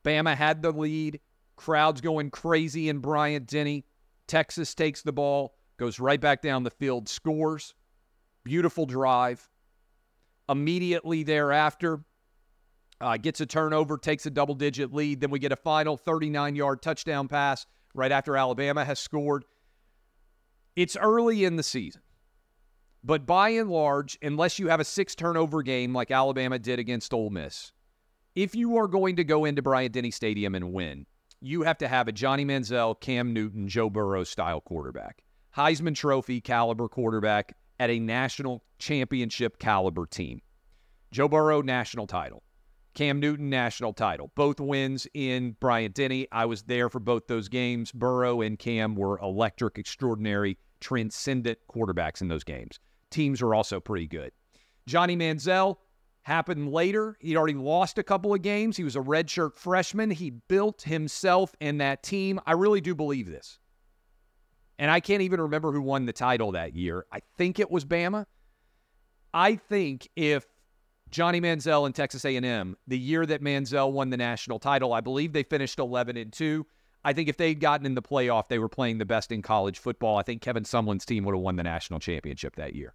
[0.03, 1.19] Bama had the lead.
[1.57, 3.85] Crowds going crazy in Bryant Denny.
[4.27, 7.75] Texas takes the ball, goes right back down the field, scores.
[8.43, 9.47] Beautiful drive.
[10.49, 12.03] Immediately thereafter,
[12.99, 15.21] uh, gets a turnover, takes a double digit lead.
[15.21, 19.45] Then we get a final 39 yard touchdown pass right after Alabama has scored.
[20.75, 22.01] It's early in the season.
[23.03, 27.13] But by and large, unless you have a six turnover game like Alabama did against
[27.13, 27.71] Ole Miss,
[28.35, 31.05] if you are going to go into Bryant Denny Stadium and win,
[31.41, 35.23] you have to have a Johnny Manziel, Cam Newton, Joe Burrow style quarterback,
[35.57, 40.41] Heisman Trophy caliber quarterback at a national championship caliber team.
[41.11, 42.43] Joe Burrow, national title.
[42.93, 44.31] Cam Newton, national title.
[44.35, 46.27] Both wins in Bryant Denny.
[46.31, 47.91] I was there for both those games.
[47.91, 52.79] Burrow and Cam were electric, extraordinary, transcendent quarterbacks in those games.
[53.09, 54.31] Teams are also pretty good.
[54.87, 55.77] Johnny Manziel
[56.23, 57.17] happened later.
[57.19, 58.77] He'd already lost a couple of games.
[58.77, 60.11] He was a redshirt freshman.
[60.11, 62.39] He built himself and that team.
[62.45, 63.59] I really do believe this.
[64.77, 67.05] And I can't even remember who won the title that year.
[67.11, 68.25] I think it was Bama.
[69.33, 70.45] I think if
[71.11, 75.33] Johnny Manziel and Texas A&M, the year that Manziel won the national title, I believe
[75.33, 76.65] they finished 11 and 2.
[77.03, 79.79] I think if they'd gotten in the playoff, they were playing the best in college
[79.79, 80.17] football.
[80.17, 82.93] I think Kevin Sumlin's team would have won the national championship that year.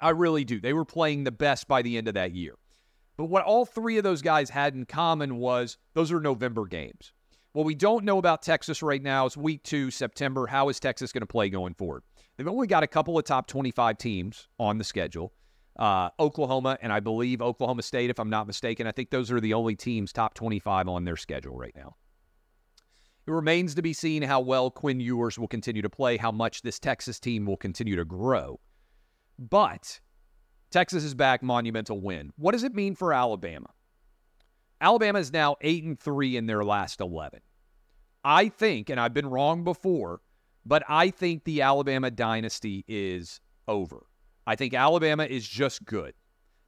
[0.00, 0.60] I really do.
[0.60, 2.54] They were playing the best by the end of that year.
[3.18, 7.12] But what all three of those guys had in common was those are November games.
[7.52, 10.46] What we don't know about Texas right now is week two, September.
[10.46, 12.02] How is Texas going to play going forward?
[12.36, 15.32] They've only got a couple of top 25 teams on the schedule
[15.78, 18.86] uh, Oklahoma, and I believe Oklahoma State, if I'm not mistaken.
[18.86, 21.96] I think those are the only teams top 25 on their schedule right now.
[23.26, 26.62] It remains to be seen how well Quinn Ewers will continue to play, how much
[26.62, 28.60] this Texas team will continue to grow.
[29.38, 30.00] But
[30.70, 32.32] Texas is back, monumental win.
[32.36, 33.68] What does it mean for Alabama?
[34.80, 37.40] Alabama is now 8 and 3 in their last 11.
[38.24, 40.20] I think, and I've been wrong before,
[40.64, 44.06] but I think the Alabama dynasty is over.
[44.46, 46.14] I think Alabama is just good.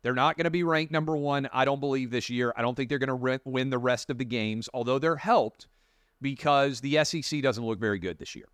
[0.02, 2.52] They're not going to be ranked number one, I don't believe, this year.
[2.56, 5.16] I don't think they're going to re- win the rest of the games, although they're
[5.16, 5.68] helped
[6.20, 8.48] because the SEC doesn't look very good this year.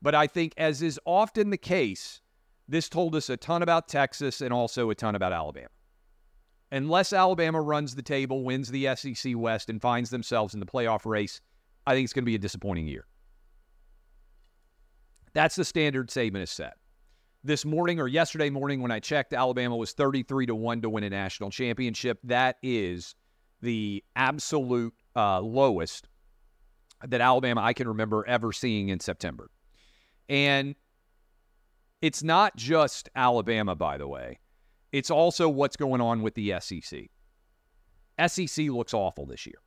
[0.00, 2.20] But I think, as is often the case,
[2.68, 5.68] this told us a ton about Texas and also a ton about Alabama.
[6.70, 11.04] Unless Alabama runs the table, wins the SEC West, and finds themselves in the playoff
[11.04, 11.40] race,
[11.86, 13.06] I think it's going to be a disappointing year.
[15.34, 16.76] That's the standard Saban has set
[17.44, 21.04] this morning or yesterday morning when I checked, Alabama was 33 to 1 to win
[21.04, 22.18] a national championship.
[22.24, 23.14] That is
[23.60, 26.08] the absolute uh, lowest
[27.06, 29.50] that Alabama I can remember ever seeing in September.
[30.28, 30.76] And
[32.00, 34.38] it's not just Alabama, by the way,
[34.92, 37.10] it's also what's going on with the SEC.
[38.28, 39.58] SEC looks awful this year.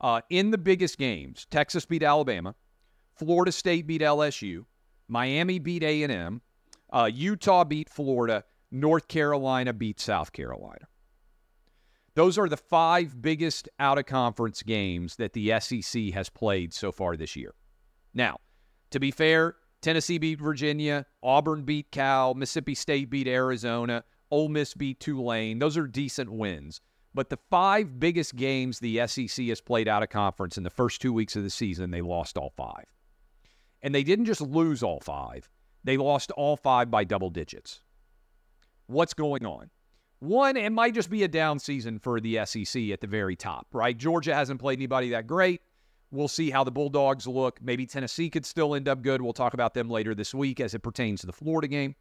[0.00, 2.54] Uh, in the biggest games, Texas beat Alabama,
[3.16, 4.64] Florida State beat LSU,
[5.08, 6.40] Miami beat A&M,
[6.92, 8.44] uh, Utah beat Florida.
[8.70, 10.86] North Carolina beat South Carolina.
[12.14, 16.92] Those are the five biggest out of conference games that the SEC has played so
[16.92, 17.54] far this year.
[18.14, 18.38] Now,
[18.90, 24.74] to be fair, Tennessee beat Virginia, Auburn beat Cal, Mississippi State beat Arizona, Ole Miss
[24.74, 25.58] beat Tulane.
[25.58, 26.80] Those are decent wins.
[27.14, 31.00] But the five biggest games the SEC has played out of conference in the first
[31.00, 32.84] two weeks of the season, they lost all five.
[33.82, 35.48] And they didn't just lose all five,
[35.84, 37.80] they lost all five by double digits.
[38.86, 39.70] What's going on?
[40.18, 43.66] One, it might just be a down season for the SEC at the very top,
[43.72, 43.96] right?
[43.96, 45.62] Georgia hasn't played anybody that great.
[46.10, 47.62] We'll see how the Bulldogs look.
[47.62, 49.22] Maybe Tennessee could still end up good.
[49.22, 51.94] We'll talk about them later this week as it pertains to the Florida game.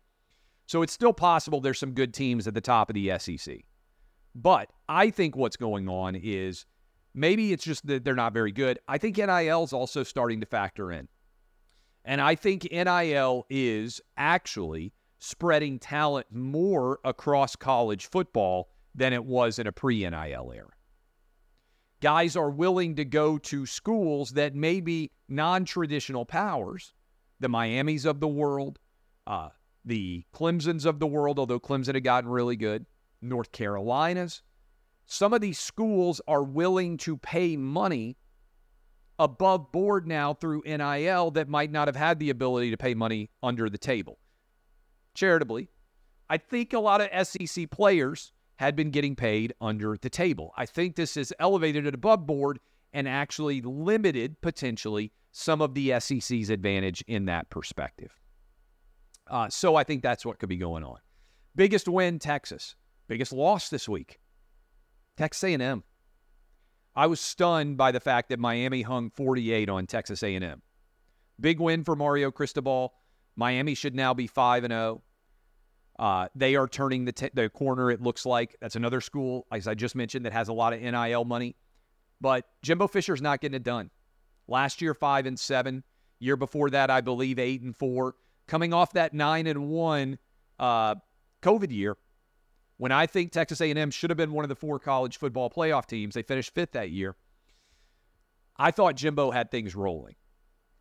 [0.66, 3.60] So it's still possible there's some good teams at the top of the SEC.
[4.36, 6.66] But I think what's going on is
[7.14, 8.80] maybe it's just that they're not very good.
[8.88, 11.08] I think NIL is also starting to factor in.
[12.10, 19.60] And I think NIL is actually spreading talent more across college football than it was
[19.60, 20.72] in a pre NIL era.
[22.02, 26.96] Guys are willing to go to schools that may be non traditional powers,
[27.40, 28.80] the Miamis of the world,
[29.28, 29.50] uh,
[29.86, 32.88] the Clemsons of the world, although Clemson had gotten really good,
[33.22, 34.42] North Carolinas.
[35.06, 38.18] Some of these schools are willing to pay money
[39.20, 43.30] above board now through NIL that might not have had the ability to pay money
[43.44, 44.18] under the table.
[45.14, 45.70] Charitably,
[46.30, 50.54] I think a lot of SEC players had been getting paid under the table.
[50.58, 52.60] I think this has elevated it above board
[52.94, 58.12] and actually limited potentially some of the SEC's advantage in that perspective.
[59.30, 60.98] Uh, so I think that's what could be going on.
[61.56, 62.76] Biggest win, Texas.
[63.08, 64.20] Biggest loss this week,
[65.18, 65.84] Texas A&M.
[66.96, 70.62] I was stunned by the fact that Miami hung 48 on Texas A&M.
[71.40, 72.94] Big win for Mario Cristobal.
[73.36, 75.02] Miami should now be 5 and 0.
[75.98, 78.56] Uh, they are turning the, t- the corner, it looks like.
[78.62, 81.56] That's another school, as I just mentioned, that has a lot of NIL money.
[82.22, 83.90] But Jimbo Fisher's not getting it done.
[84.48, 85.84] Last year, 5 and 7.
[86.20, 88.16] Year before that, I believe, 8 and 4.
[88.48, 90.18] Coming off that 9 and 1
[90.58, 90.96] uh,
[91.42, 91.98] COVID year,
[92.80, 95.86] when I think Texas A&M should have been one of the four college football playoff
[95.86, 97.16] teams, they finished fifth that year.
[98.58, 100.16] I thought Jimbo had things rolling.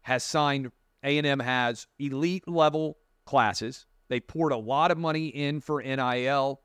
[0.00, 0.72] Has signed
[1.04, 2.96] A&M has elite level
[3.26, 6.62] classes they poured a lot of money in for NIL.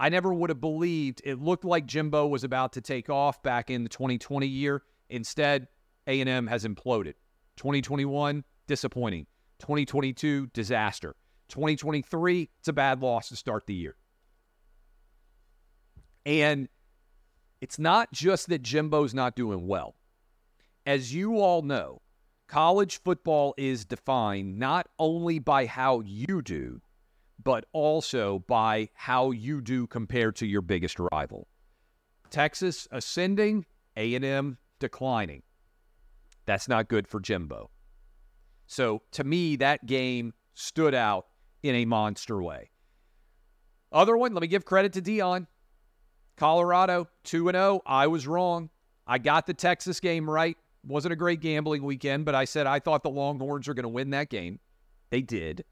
[0.00, 3.70] I never would have believed it looked like Jimbo was about to take off back
[3.70, 4.82] in the 2020 year.
[5.08, 5.68] Instead,
[6.06, 7.14] A&M has imploded.
[7.56, 9.26] 2021, disappointing.
[9.60, 11.14] 2022, disaster.
[11.48, 13.96] 2023, it's a bad loss to start the year.
[16.26, 16.68] And
[17.60, 19.94] it's not just that Jimbo's not doing well.
[20.86, 22.02] As you all know,
[22.48, 26.80] college football is defined not only by how you do,
[27.42, 31.48] but also by how you do compared to your biggest rival.
[32.30, 33.64] Texas ascending,
[33.96, 35.42] A&M declining.
[36.46, 37.70] That's not good for Jimbo.
[38.66, 41.26] So to me, that game stood out
[41.62, 42.70] in a monster way.
[43.92, 45.46] Other one, let me give credit to Deion.
[46.36, 47.80] Colorado 2 0.
[47.86, 48.70] I was wrong.
[49.06, 50.56] I got the Texas game right.
[50.86, 53.88] Wasn't a great gambling weekend, but I said I thought the Longhorns were going to
[53.88, 54.58] win that game.
[55.10, 55.64] They did.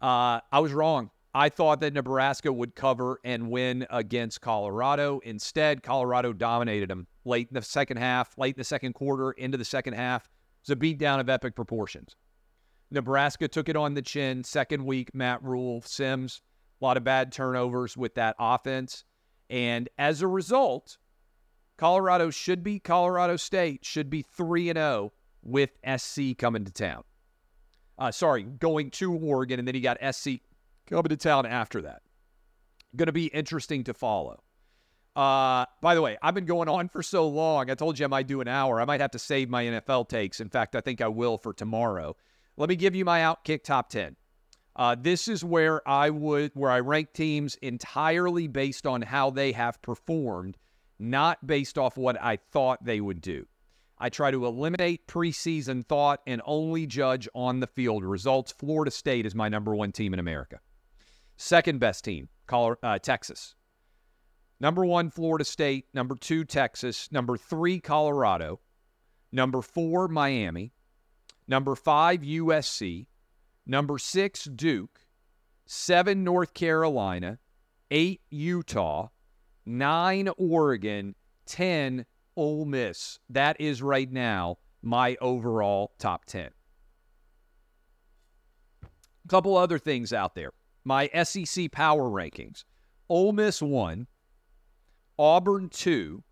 [0.00, 1.10] Uh, I was wrong.
[1.34, 5.20] I thought that Nebraska would cover and win against Colorado.
[5.24, 9.56] Instead, Colorado dominated them late in the second half, late in the second quarter, into
[9.56, 10.24] the second half.
[10.24, 12.16] It was a beatdown of epic proportions.
[12.90, 14.44] Nebraska took it on the chin.
[14.44, 16.42] Second week, Matt Rhule, Sims,
[16.80, 19.04] a lot of bad turnovers with that offense.
[19.52, 20.96] And as a result,
[21.76, 27.04] Colorado should be Colorado State should be 3 and 0 with SC coming to town.
[27.98, 30.40] Uh, sorry, going to Oregon and then you got SC
[30.88, 32.00] coming to town after that.
[32.96, 34.42] Going to be interesting to follow.
[35.14, 37.70] Uh, by the way, I've been going on for so long.
[37.70, 38.80] I told you I might do an hour.
[38.80, 40.40] I might have to save my NFL takes.
[40.40, 42.16] In fact, I think I will for tomorrow.
[42.56, 44.16] Let me give you my outkick top 10.
[44.74, 49.52] Uh, this is where I would where I rank teams entirely based on how they
[49.52, 50.56] have performed
[50.98, 53.46] not based off what I thought they would do.
[53.98, 58.52] I try to eliminate preseason thought and only judge on the field results.
[58.52, 60.60] Florida State is my number one team in America.
[61.36, 63.54] Second best team, uh, Texas.
[64.60, 65.86] Number one, Florida State.
[65.92, 67.10] Number two, Texas.
[67.10, 68.60] Number three, Colorado.
[69.32, 70.72] Number four, Miami.
[71.48, 73.06] Number five, USC.
[73.66, 75.00] Number six, Duke.
[75.66, 77.38] Seven, North Carolina.
[77.90, 79.08] Eight, Utah
[79.64, 81.14] nine Oregon,
[81.46, 82.06] 10
[82.36, 83.18] Ole Miss.
[83.28, 86.50] That is right now my overall top 10.
[88.82, 90.52] A couple other things out there.
[90.84, 92.64] My SEC power rankings
[93.08, 94.06] Ole Miss 1,
[95.18, 96.24] Auburn 2,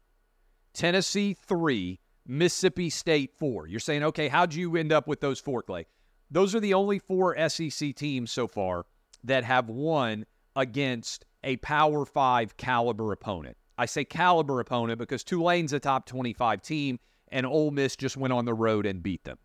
[0.73, 3.69] Tennessee 3, Mississippi State 4.
[3.69, 5.87] You're saying, okay, how'd you end up with those four, Clay?
[6.31, 8.87] Those are the only four SEC teams so far
[9.25, 13.57] that have won against a Power Five caliber opponent.
[13.77, 18.33] I say caliber opponent because Tulane's a top 25 team, and Ole Miss just went
[18.33, 19.39] on the road and beat them.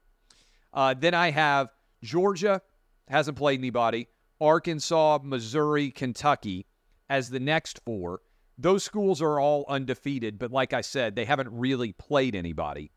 [0.74, 1.70] Uh, then I have
[2.04, 2.62] Georgia,
[3.08, 4.08] hasn't played anybody,
[4.42, 6.66] Arkansas, Missouri, Kentucky
[7.10, 8.20] as the next four.
[8.58, 12.92] Those schools are all undefeated, but like I said, they haven't really played anybody.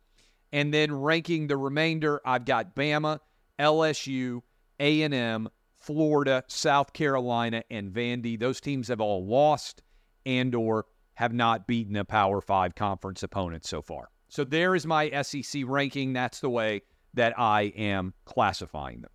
[0.52, 3.20] And then ranking the remainder, I've got Bama,
[3.58, 4.40] LSU,
[4.80, 8.38] A&M, Florida, South Carolina, and Vandy.
[8.38, 9.82] Those teams have all lost
[10.26, 14.10] and or have not beaten a Power 5 conference opponent so far.
[14.28, 16.12] So there is my SEC ranking.
[16.12, 16.82] That's the way
[17.14, 19.10] that I am classifying them.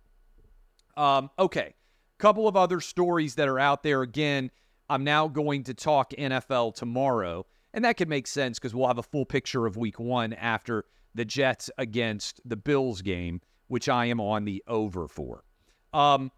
[0.96, 1.74] Um, okay,
[2.18, 4.02] couple of other stories that are out there.
[4.02, 4.50] Again,
[4.88, 8.98] I'm now going to talk NFL tomorrow, and that could make sense because we'll have
[8.98, 10.84] a full picture of Week One after
[11.14, 15.44] the Jets against the Bills game, which I am on the over for.
[15.92, 16.30] Um,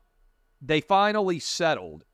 [0.60, 2.04] they finally settled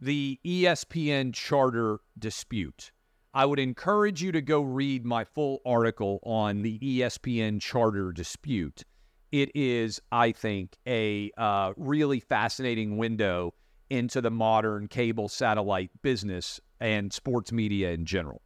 [0.00, 2.92] the ESPN charter dispute.
[3.32, 8.84] I would encourage you to go read my full article on the ESPN charter dispute.
[9.32, 13.54] It is, I think, a uh, really fascinating window
[13.90, 18.42] into the modern cable satellite business and sports media in general.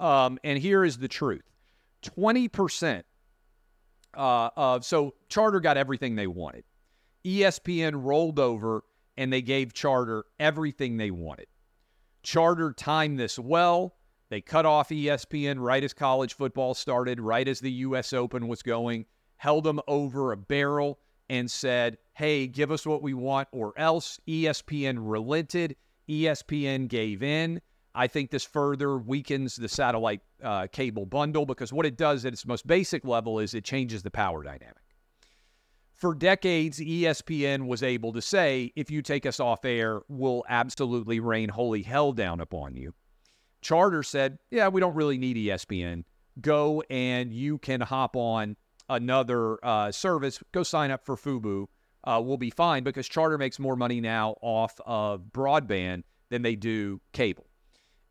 [0.00, 1.44] Um, and here is the truth
[2.02, 3.02] 20%
[4.16, 6.64] uh, of, so Charter got everything they wanted.
[7.24, 8.84] ESPN rolled over
[9.16, 11.46] and they gave Charter everything they wanted.
[12.22, 13.96] Charter timed this well.
[14.28, 18.12] They cut off ESPN right as college football started, right as the U.S.
[18.12, 19.06] Open was going,
[19.36, 20.98] held them over a barrel,
[21.28, 24.20] and said, hey, give us what we want or else.
[24.28, 25.76] ESPN relented.
[26.08, 27.60] ESPN gave in.
[27.96, 32.34] I think this further weakens the satellite uh, cable bundle because what it does at
[32.34, 34.76] its most basic level is it changes the power dynamic.
[35.94, 41.20] For decades, ESPN was able to say, if you take us off air, we'll absolutely
[41.20, 42.92] rain holy hell down upon you.
[43.62, 46.04] Charter said, yeah, we don't really need ESPN.
[46.42, 48.56] Go and you can hop on
[48.90, 50.38] another uh, service.
[50.52, 51.66] Go sign up for Fubo.
[52.04, 56.56] Uh, we'll be fine because Charter makes more money now off of broadband than they
[56.56, 57.46] do cable.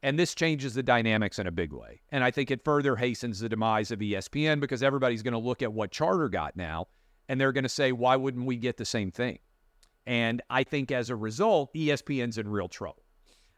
[0.05, 1.99] And this changes the dynamics in a big way.
[2.11, 5.63] And I think it further hastens the demise of ESPN because everybody's going to look
[5.63, 6.89] at what Charter got now
[7.27, 9.39] and they're going to say, why wouldn't we get the same thing?
[10.05, 13.01] And I think as a result, ESPN's in real trouble.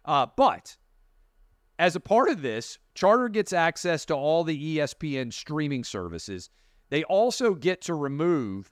[0.06, 0.78] Uh, but
[1.80, 6.50] as a part of this, Charter gets access to all the ESPN streaming services.
[6.90, 8.72] They also get to remove,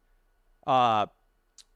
[0.66, 1.08] uh,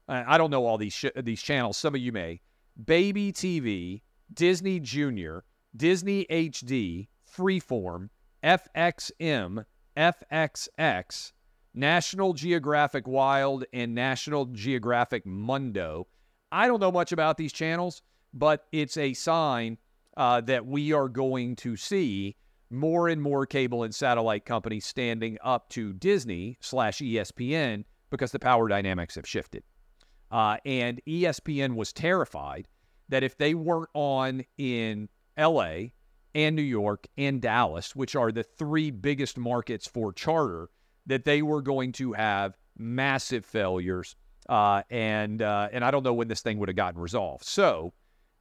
[0.08, 1.76] I don't know all these sh- these channels.
[1.76, 2.40] Some of you may.
[2.82, 4.00] Baby TV,
[4.32, 5.44] Disney Junior,
[5.76, 8.08] Disney HD, Freeform,
[8.42, 9.64] FXM,
[9.96, 11.32] FXX,
[11.74, 16.06] National Geographic Wild, and National Geographic Mundo.
[16.50, 18.02] I don't know much about these channels,
[18.34, 19.78] but it's a sign
[20.16, 22.36] uh, that we are going to see
[22.70, 28.38] more and more cable and satellite companies standing up to Disney slash ESPN because the
[28.38, 29.62] power dynamics have shifted.
[30.30, 32.68] Uh, and ESPN was terrified
[33.08, 35.08] that if they weren't on in
[35.40, 35.90] LA
[36.34, 40.68] and New York and Dallas, which are the three biggest markets for charter,
[41.06, 44.16] that they were going to have massive failures.
[44.48, 47.44] Uh, and uh, and I don't know when this thing would have gotten resolved.
[47.44, 47.92] So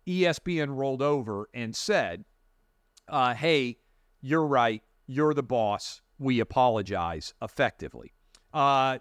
[0.08, 2.26] ESPN rolled over and said,
[3.08, 3.78] uh, "Hey,
[4.22, 4.82] you're right.
[5.08, 6.02] You're the boss.
[6.18, 8.14] We apologize." Effectively,
[8.54, 9.00] uh,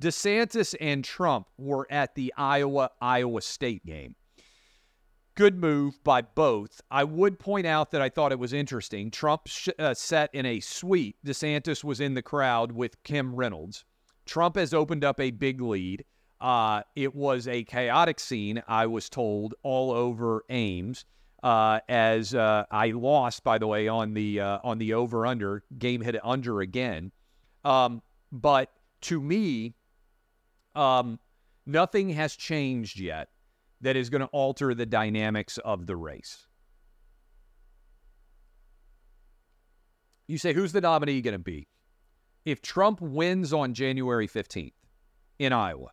[0.00, 4.14] DeSantis and Trump were at the Iowa Iowa State game.
[5.36, 6.80] Good move by both.
[6.90, 9.10] I would point out that I thought it was interesting.
[9.10, 11.16] Trump sh- uh, sat in a suite.
[11.26, 13.84] DeSantis was in the crowd with Kim Reynolds.
[14.24, 16.06] Trump has opened up a big lead.
[16.40, 21.04] Uh, it was a chaotic scene, I was told, all over Ames.
[21.42, 25.64] Uh, as uh, I lost, by the way, on the uh, on the over under
[25.78, 27.12] game hit under again.
[27.62, 28.00] Um,
[28.32, 28.70] but
[29.02, 29.74] to me,
[30.74, 31.20] um,
[31.66, 33.28] nothing has changed yet
[33.80, 36.46] that is going to alter the dynamics of the race.
[40.26, 41.68] You say, who's the nominee going to be?
[42.44, 44.72] If Trump wins on January 15th
[45.38, 45.90] in Iowa,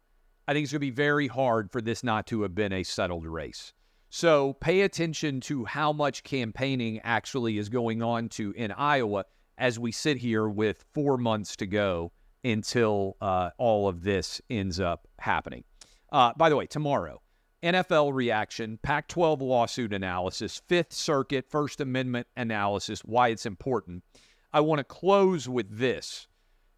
[0.48, 2.84] I think it's going to be very hard for this not to have been a
[2.84, 3.74] settled race.
[4.10, 9.26] So pay attention to how much campaigning actually is going on to in Iowa
[9.58, 12.12] as we sit here with four months to go
[12.44, 15.64] until uh, all of this ends up happening.
[16.12, 17.23] Uh, by the way, tomorrow,
[17.64, 24.04] NFL reaction, Pac 12 lawsuit analysis, Fifth Circuit First Amendment analysis, why it's important.
[24.52, 26.28] I want to close with this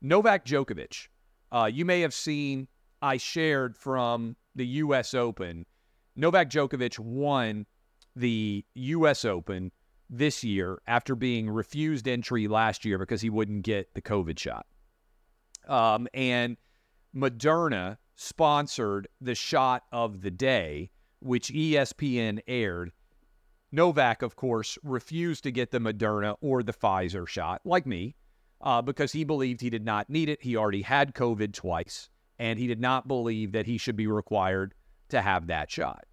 [0.02, 1.08] Novak Djokovic.
[1.52, 2.68] Uh, you may have seen
[3.02, 5.14] I shared from the U.S.
[5.14, 5.66] Open.
[6.16, 7.66] Novak Djokovic won
[8.16, 9.26] the U.S.
[9.26, 9.72] Open
[10.10, 14.66] this year after being refused entry last year because he wouldn't get the COVID shot.
[15.68, 16.58] Um, and
[17.16, 20.90] Moderna sponsored the shot of the day,
[21.20, 22.92] which ESPN aired.
[23.72, 28.16] Novak, of course, refused to get the Moderna or the Pfizer shot, like me,
[28.62, 30.42] uh, because he believed he did not need it.
[30.42, 32.10] He already had COVID twice,
[32.40, 34.74] and he did not believe that he should be required
[35.10, 36.06] to have that shot.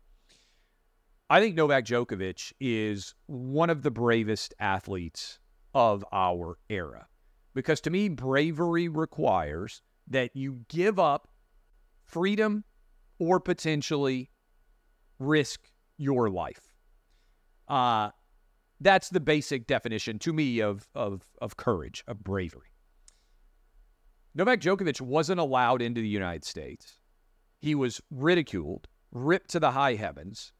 [1.30, 5.38] I think Novak Djokovic is one of the bravest athletes
[5.72, 7.06] of our era
[7.54, 11.28] because to me, bravery requires that you give up
[12.12, 12.64] freedom
[13.18, 14.30] or potentially
[15.18, 15.60] risk
[15.96, 16.74] your life.
[17.66, 18.10] Uh,
[18.80, 22.68] that's the basic definition to me of, of, of courage, of bravery.
[24.34, 26.98] Novak Djokovic wasn't allowed into the United States.
[27.60, 30.52] He was ridiculed, ripped to the high heavens,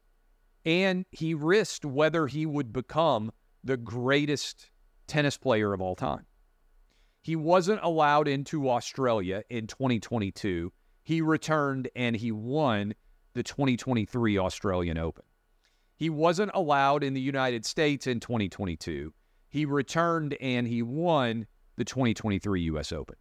[0.65, 3.31] and he risked whether he would become
[3.63, 4.69] the greatest
[5.07, 6.25] tennis player of all time.
[7.21, 10.71] He wasn't allowed into Australia in 2022
[11.03, 12.95] he returned and he won
[13.33, 15.25] the 2023 Australian Open.
[15.95, 19.13] He wasn't allowed in the United States in 2022.
[19.49, 21.45] He returned and he won
[21.75, 22.91] the 2023 U.S.
[22.91, 23.15] Open.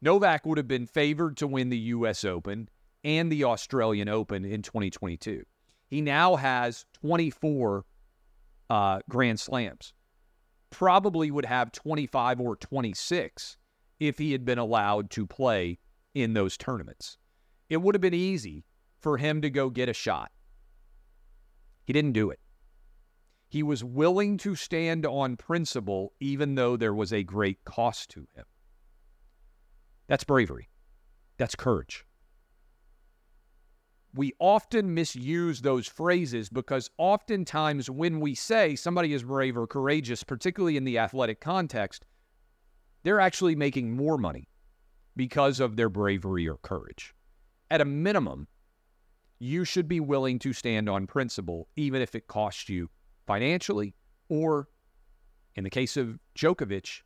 [0.00, 2.24] Novak would have been favored to win the U.S.
[2.24, 2.68] Open
[3.04, 5.44] and the Australian Open in 2022.
[5.86, 7.84] He now has 24
[8.70, 9.92] uh, Grand Slams.
[10.70, 13.56] Probably would have 25 or 26
[13.98, 15.78] if he had been allowed to play
[16.14, 17.18] in those tournaments.
[17.68, 18.64] It would have been easy
[18.98, 20.30] for him to go get a shot.
[21.84, 22.40] He didn't do it.
[23.48, 28.26] He was willing to stand on principle, even though there was a great cost to
[28.34, 28.44] him.
[30.06, 30.68] That's bravery.
[31.36, 32.04] That's courage
[34.14, 40.24] we often misuse those phrases because oftentimes when we say somebody is brave or courageous,
[40.24, 42.04] particularly in the athletic context,
[43.02, 44.48] they're actually making more money
[45.16, 47.14] because of their bravery or courage.
[47.70, 48.48] At a minimum,
[49.38, 52.90] you should be willing to stand on principle, even if it costs you
[53.26, 53.94] financially,
[54.28, 54.68] or
[55.56, 57.02] in the case of Djokovic,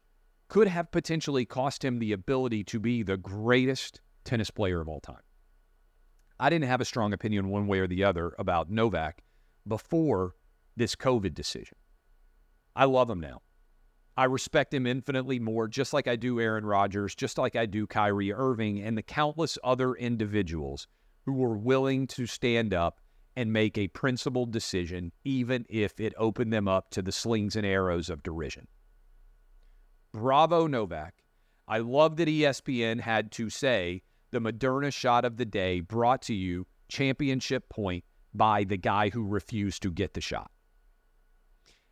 [0.49, 5.01] could have potentially cost him the ability to be the greatest tennis player of all
[5.01, 5.23] time.
[6.39, 9.23] I didn't have a strong opinion one way or the other about Novak
[9.67, 10.35] before
[10.77, 11.79] this COVID decision.
[12.75, 13.43] I love him now.
[14.17, 17.87] I respect him infinitely more, just like I do Aaron Rodgers, just like I do
[17.87, 20.87] Kyrie Irving, and the countless other individuals
[21.27, 23.01] who were willing to stand up
[23.35, 27.67] and make a principled decision, even if it opened them up to the slings and
[27.67, 28.69] arrows of derision.
[30.13, 31.15] Bravo, Novak.
[31.67, 36.35] I love that ESPN had to say the Moderna shot of the day brought to
[36.35, 40.53] you championship point by the guy who refused to get the shot.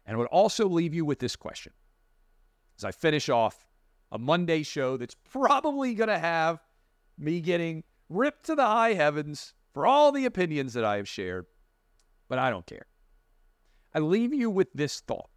[0.06, 1.72] And I would also leave you with this question
[2.78, 3.66] as I finish off
[4.10, 6.60] a Monday show that's probably going to have
[7.18, 11.46] me getting ripped to the high heavens for all the opinions that I have shared,
[12.28, 12.86] but I don't care.
[13.94, 15.30] I leave you with this thought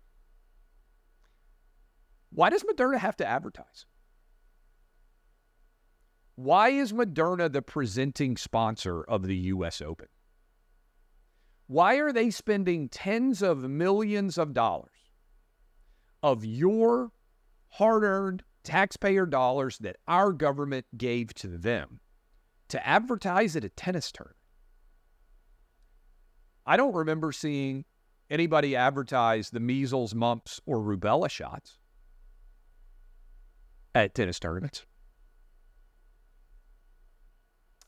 [2.32, 3.86] Why does Moderna have to advertise?
[6.36, 9.82] Why is Moderna the presenting sponsor of the U.S.
[9.82, 10.08] Open?
[11.68, 14.90] Why are they spending tens of millions of dollars
[16.22, 17.12] of your
[17.78, 22.00] hard earned taxpayer dollars that our government gave to them
[22.70, 24.38] to advertise at a tennis tournament?
[26.66, 27.86] I don't remember seeing
[28.30, 31.78] anybody advertise the measles, mumps, or rubella shots
[33.94, 34.86] at tennis tournaments.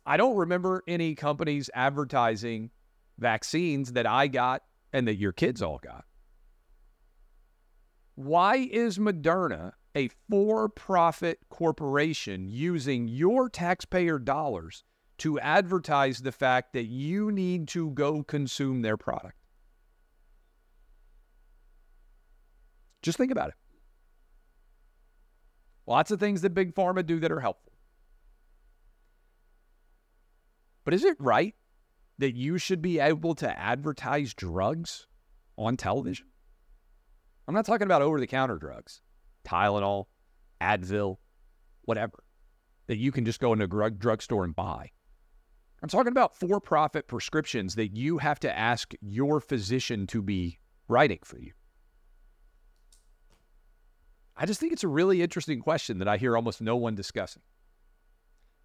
[0.06, 2.72] I don't remember any companies advertising
[3.18, 4.64] vaccines that I got
[4.94, 6.06] and that your kids all got.
[8.18, 14.84] Why is Moderna a for profit corporation using your taxpayer dollars
[15.20, 19.38] to advertise the fact that you need to go consume their product?
[23.04, 23.56] Just think about it.
[25.86, 27.74] Lots of things that Big Pharma do that are helpful.
[30.84, 31.54] But is it right
[32.18, 35.06] that you should be able to advertise drugs
[35.56, 36.26] on television?
[37.48, 39.02] I'm not talking about over the counter drugs,
[39.46, 40.06] Tylenol,
[40.62, 41.18] Advil,
[41.84, 42.24] whatever,
[42.88, 44.92] that you can just go into a drug drugstore and buy.
[45.82, 50.60] I'm talking about for profit prescriptions that you have to ask your physician to be
[50.88, 51.54] writing for you.
[54.36, 57.44] I just think it's a really interesting question that I hear almost no one discussing.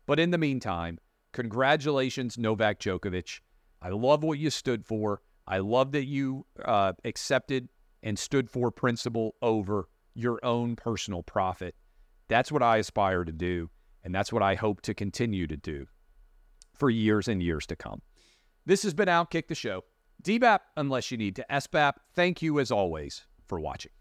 [0.06, 0.98] But in the meantime,
[1.32, 3.40] Congratulations, Novak Djokovic.
[3.80, 5.22] I love what you stood for.
[5.46, 7.68] I love that you uh, accepted
[8.02, 11.74] and stood for principle over your own personal profit.
[12.28, 13.70] That's what I aspire to do,
[14.04, 15.86] and that's what I hope to continue to do
[16.74, 18.02] for years and years to come.
[18.66, 19.82] This has been Outkick the Show.
[20.22, 23.92] DBAP, unless you need to SBAP, thank you as always for watching.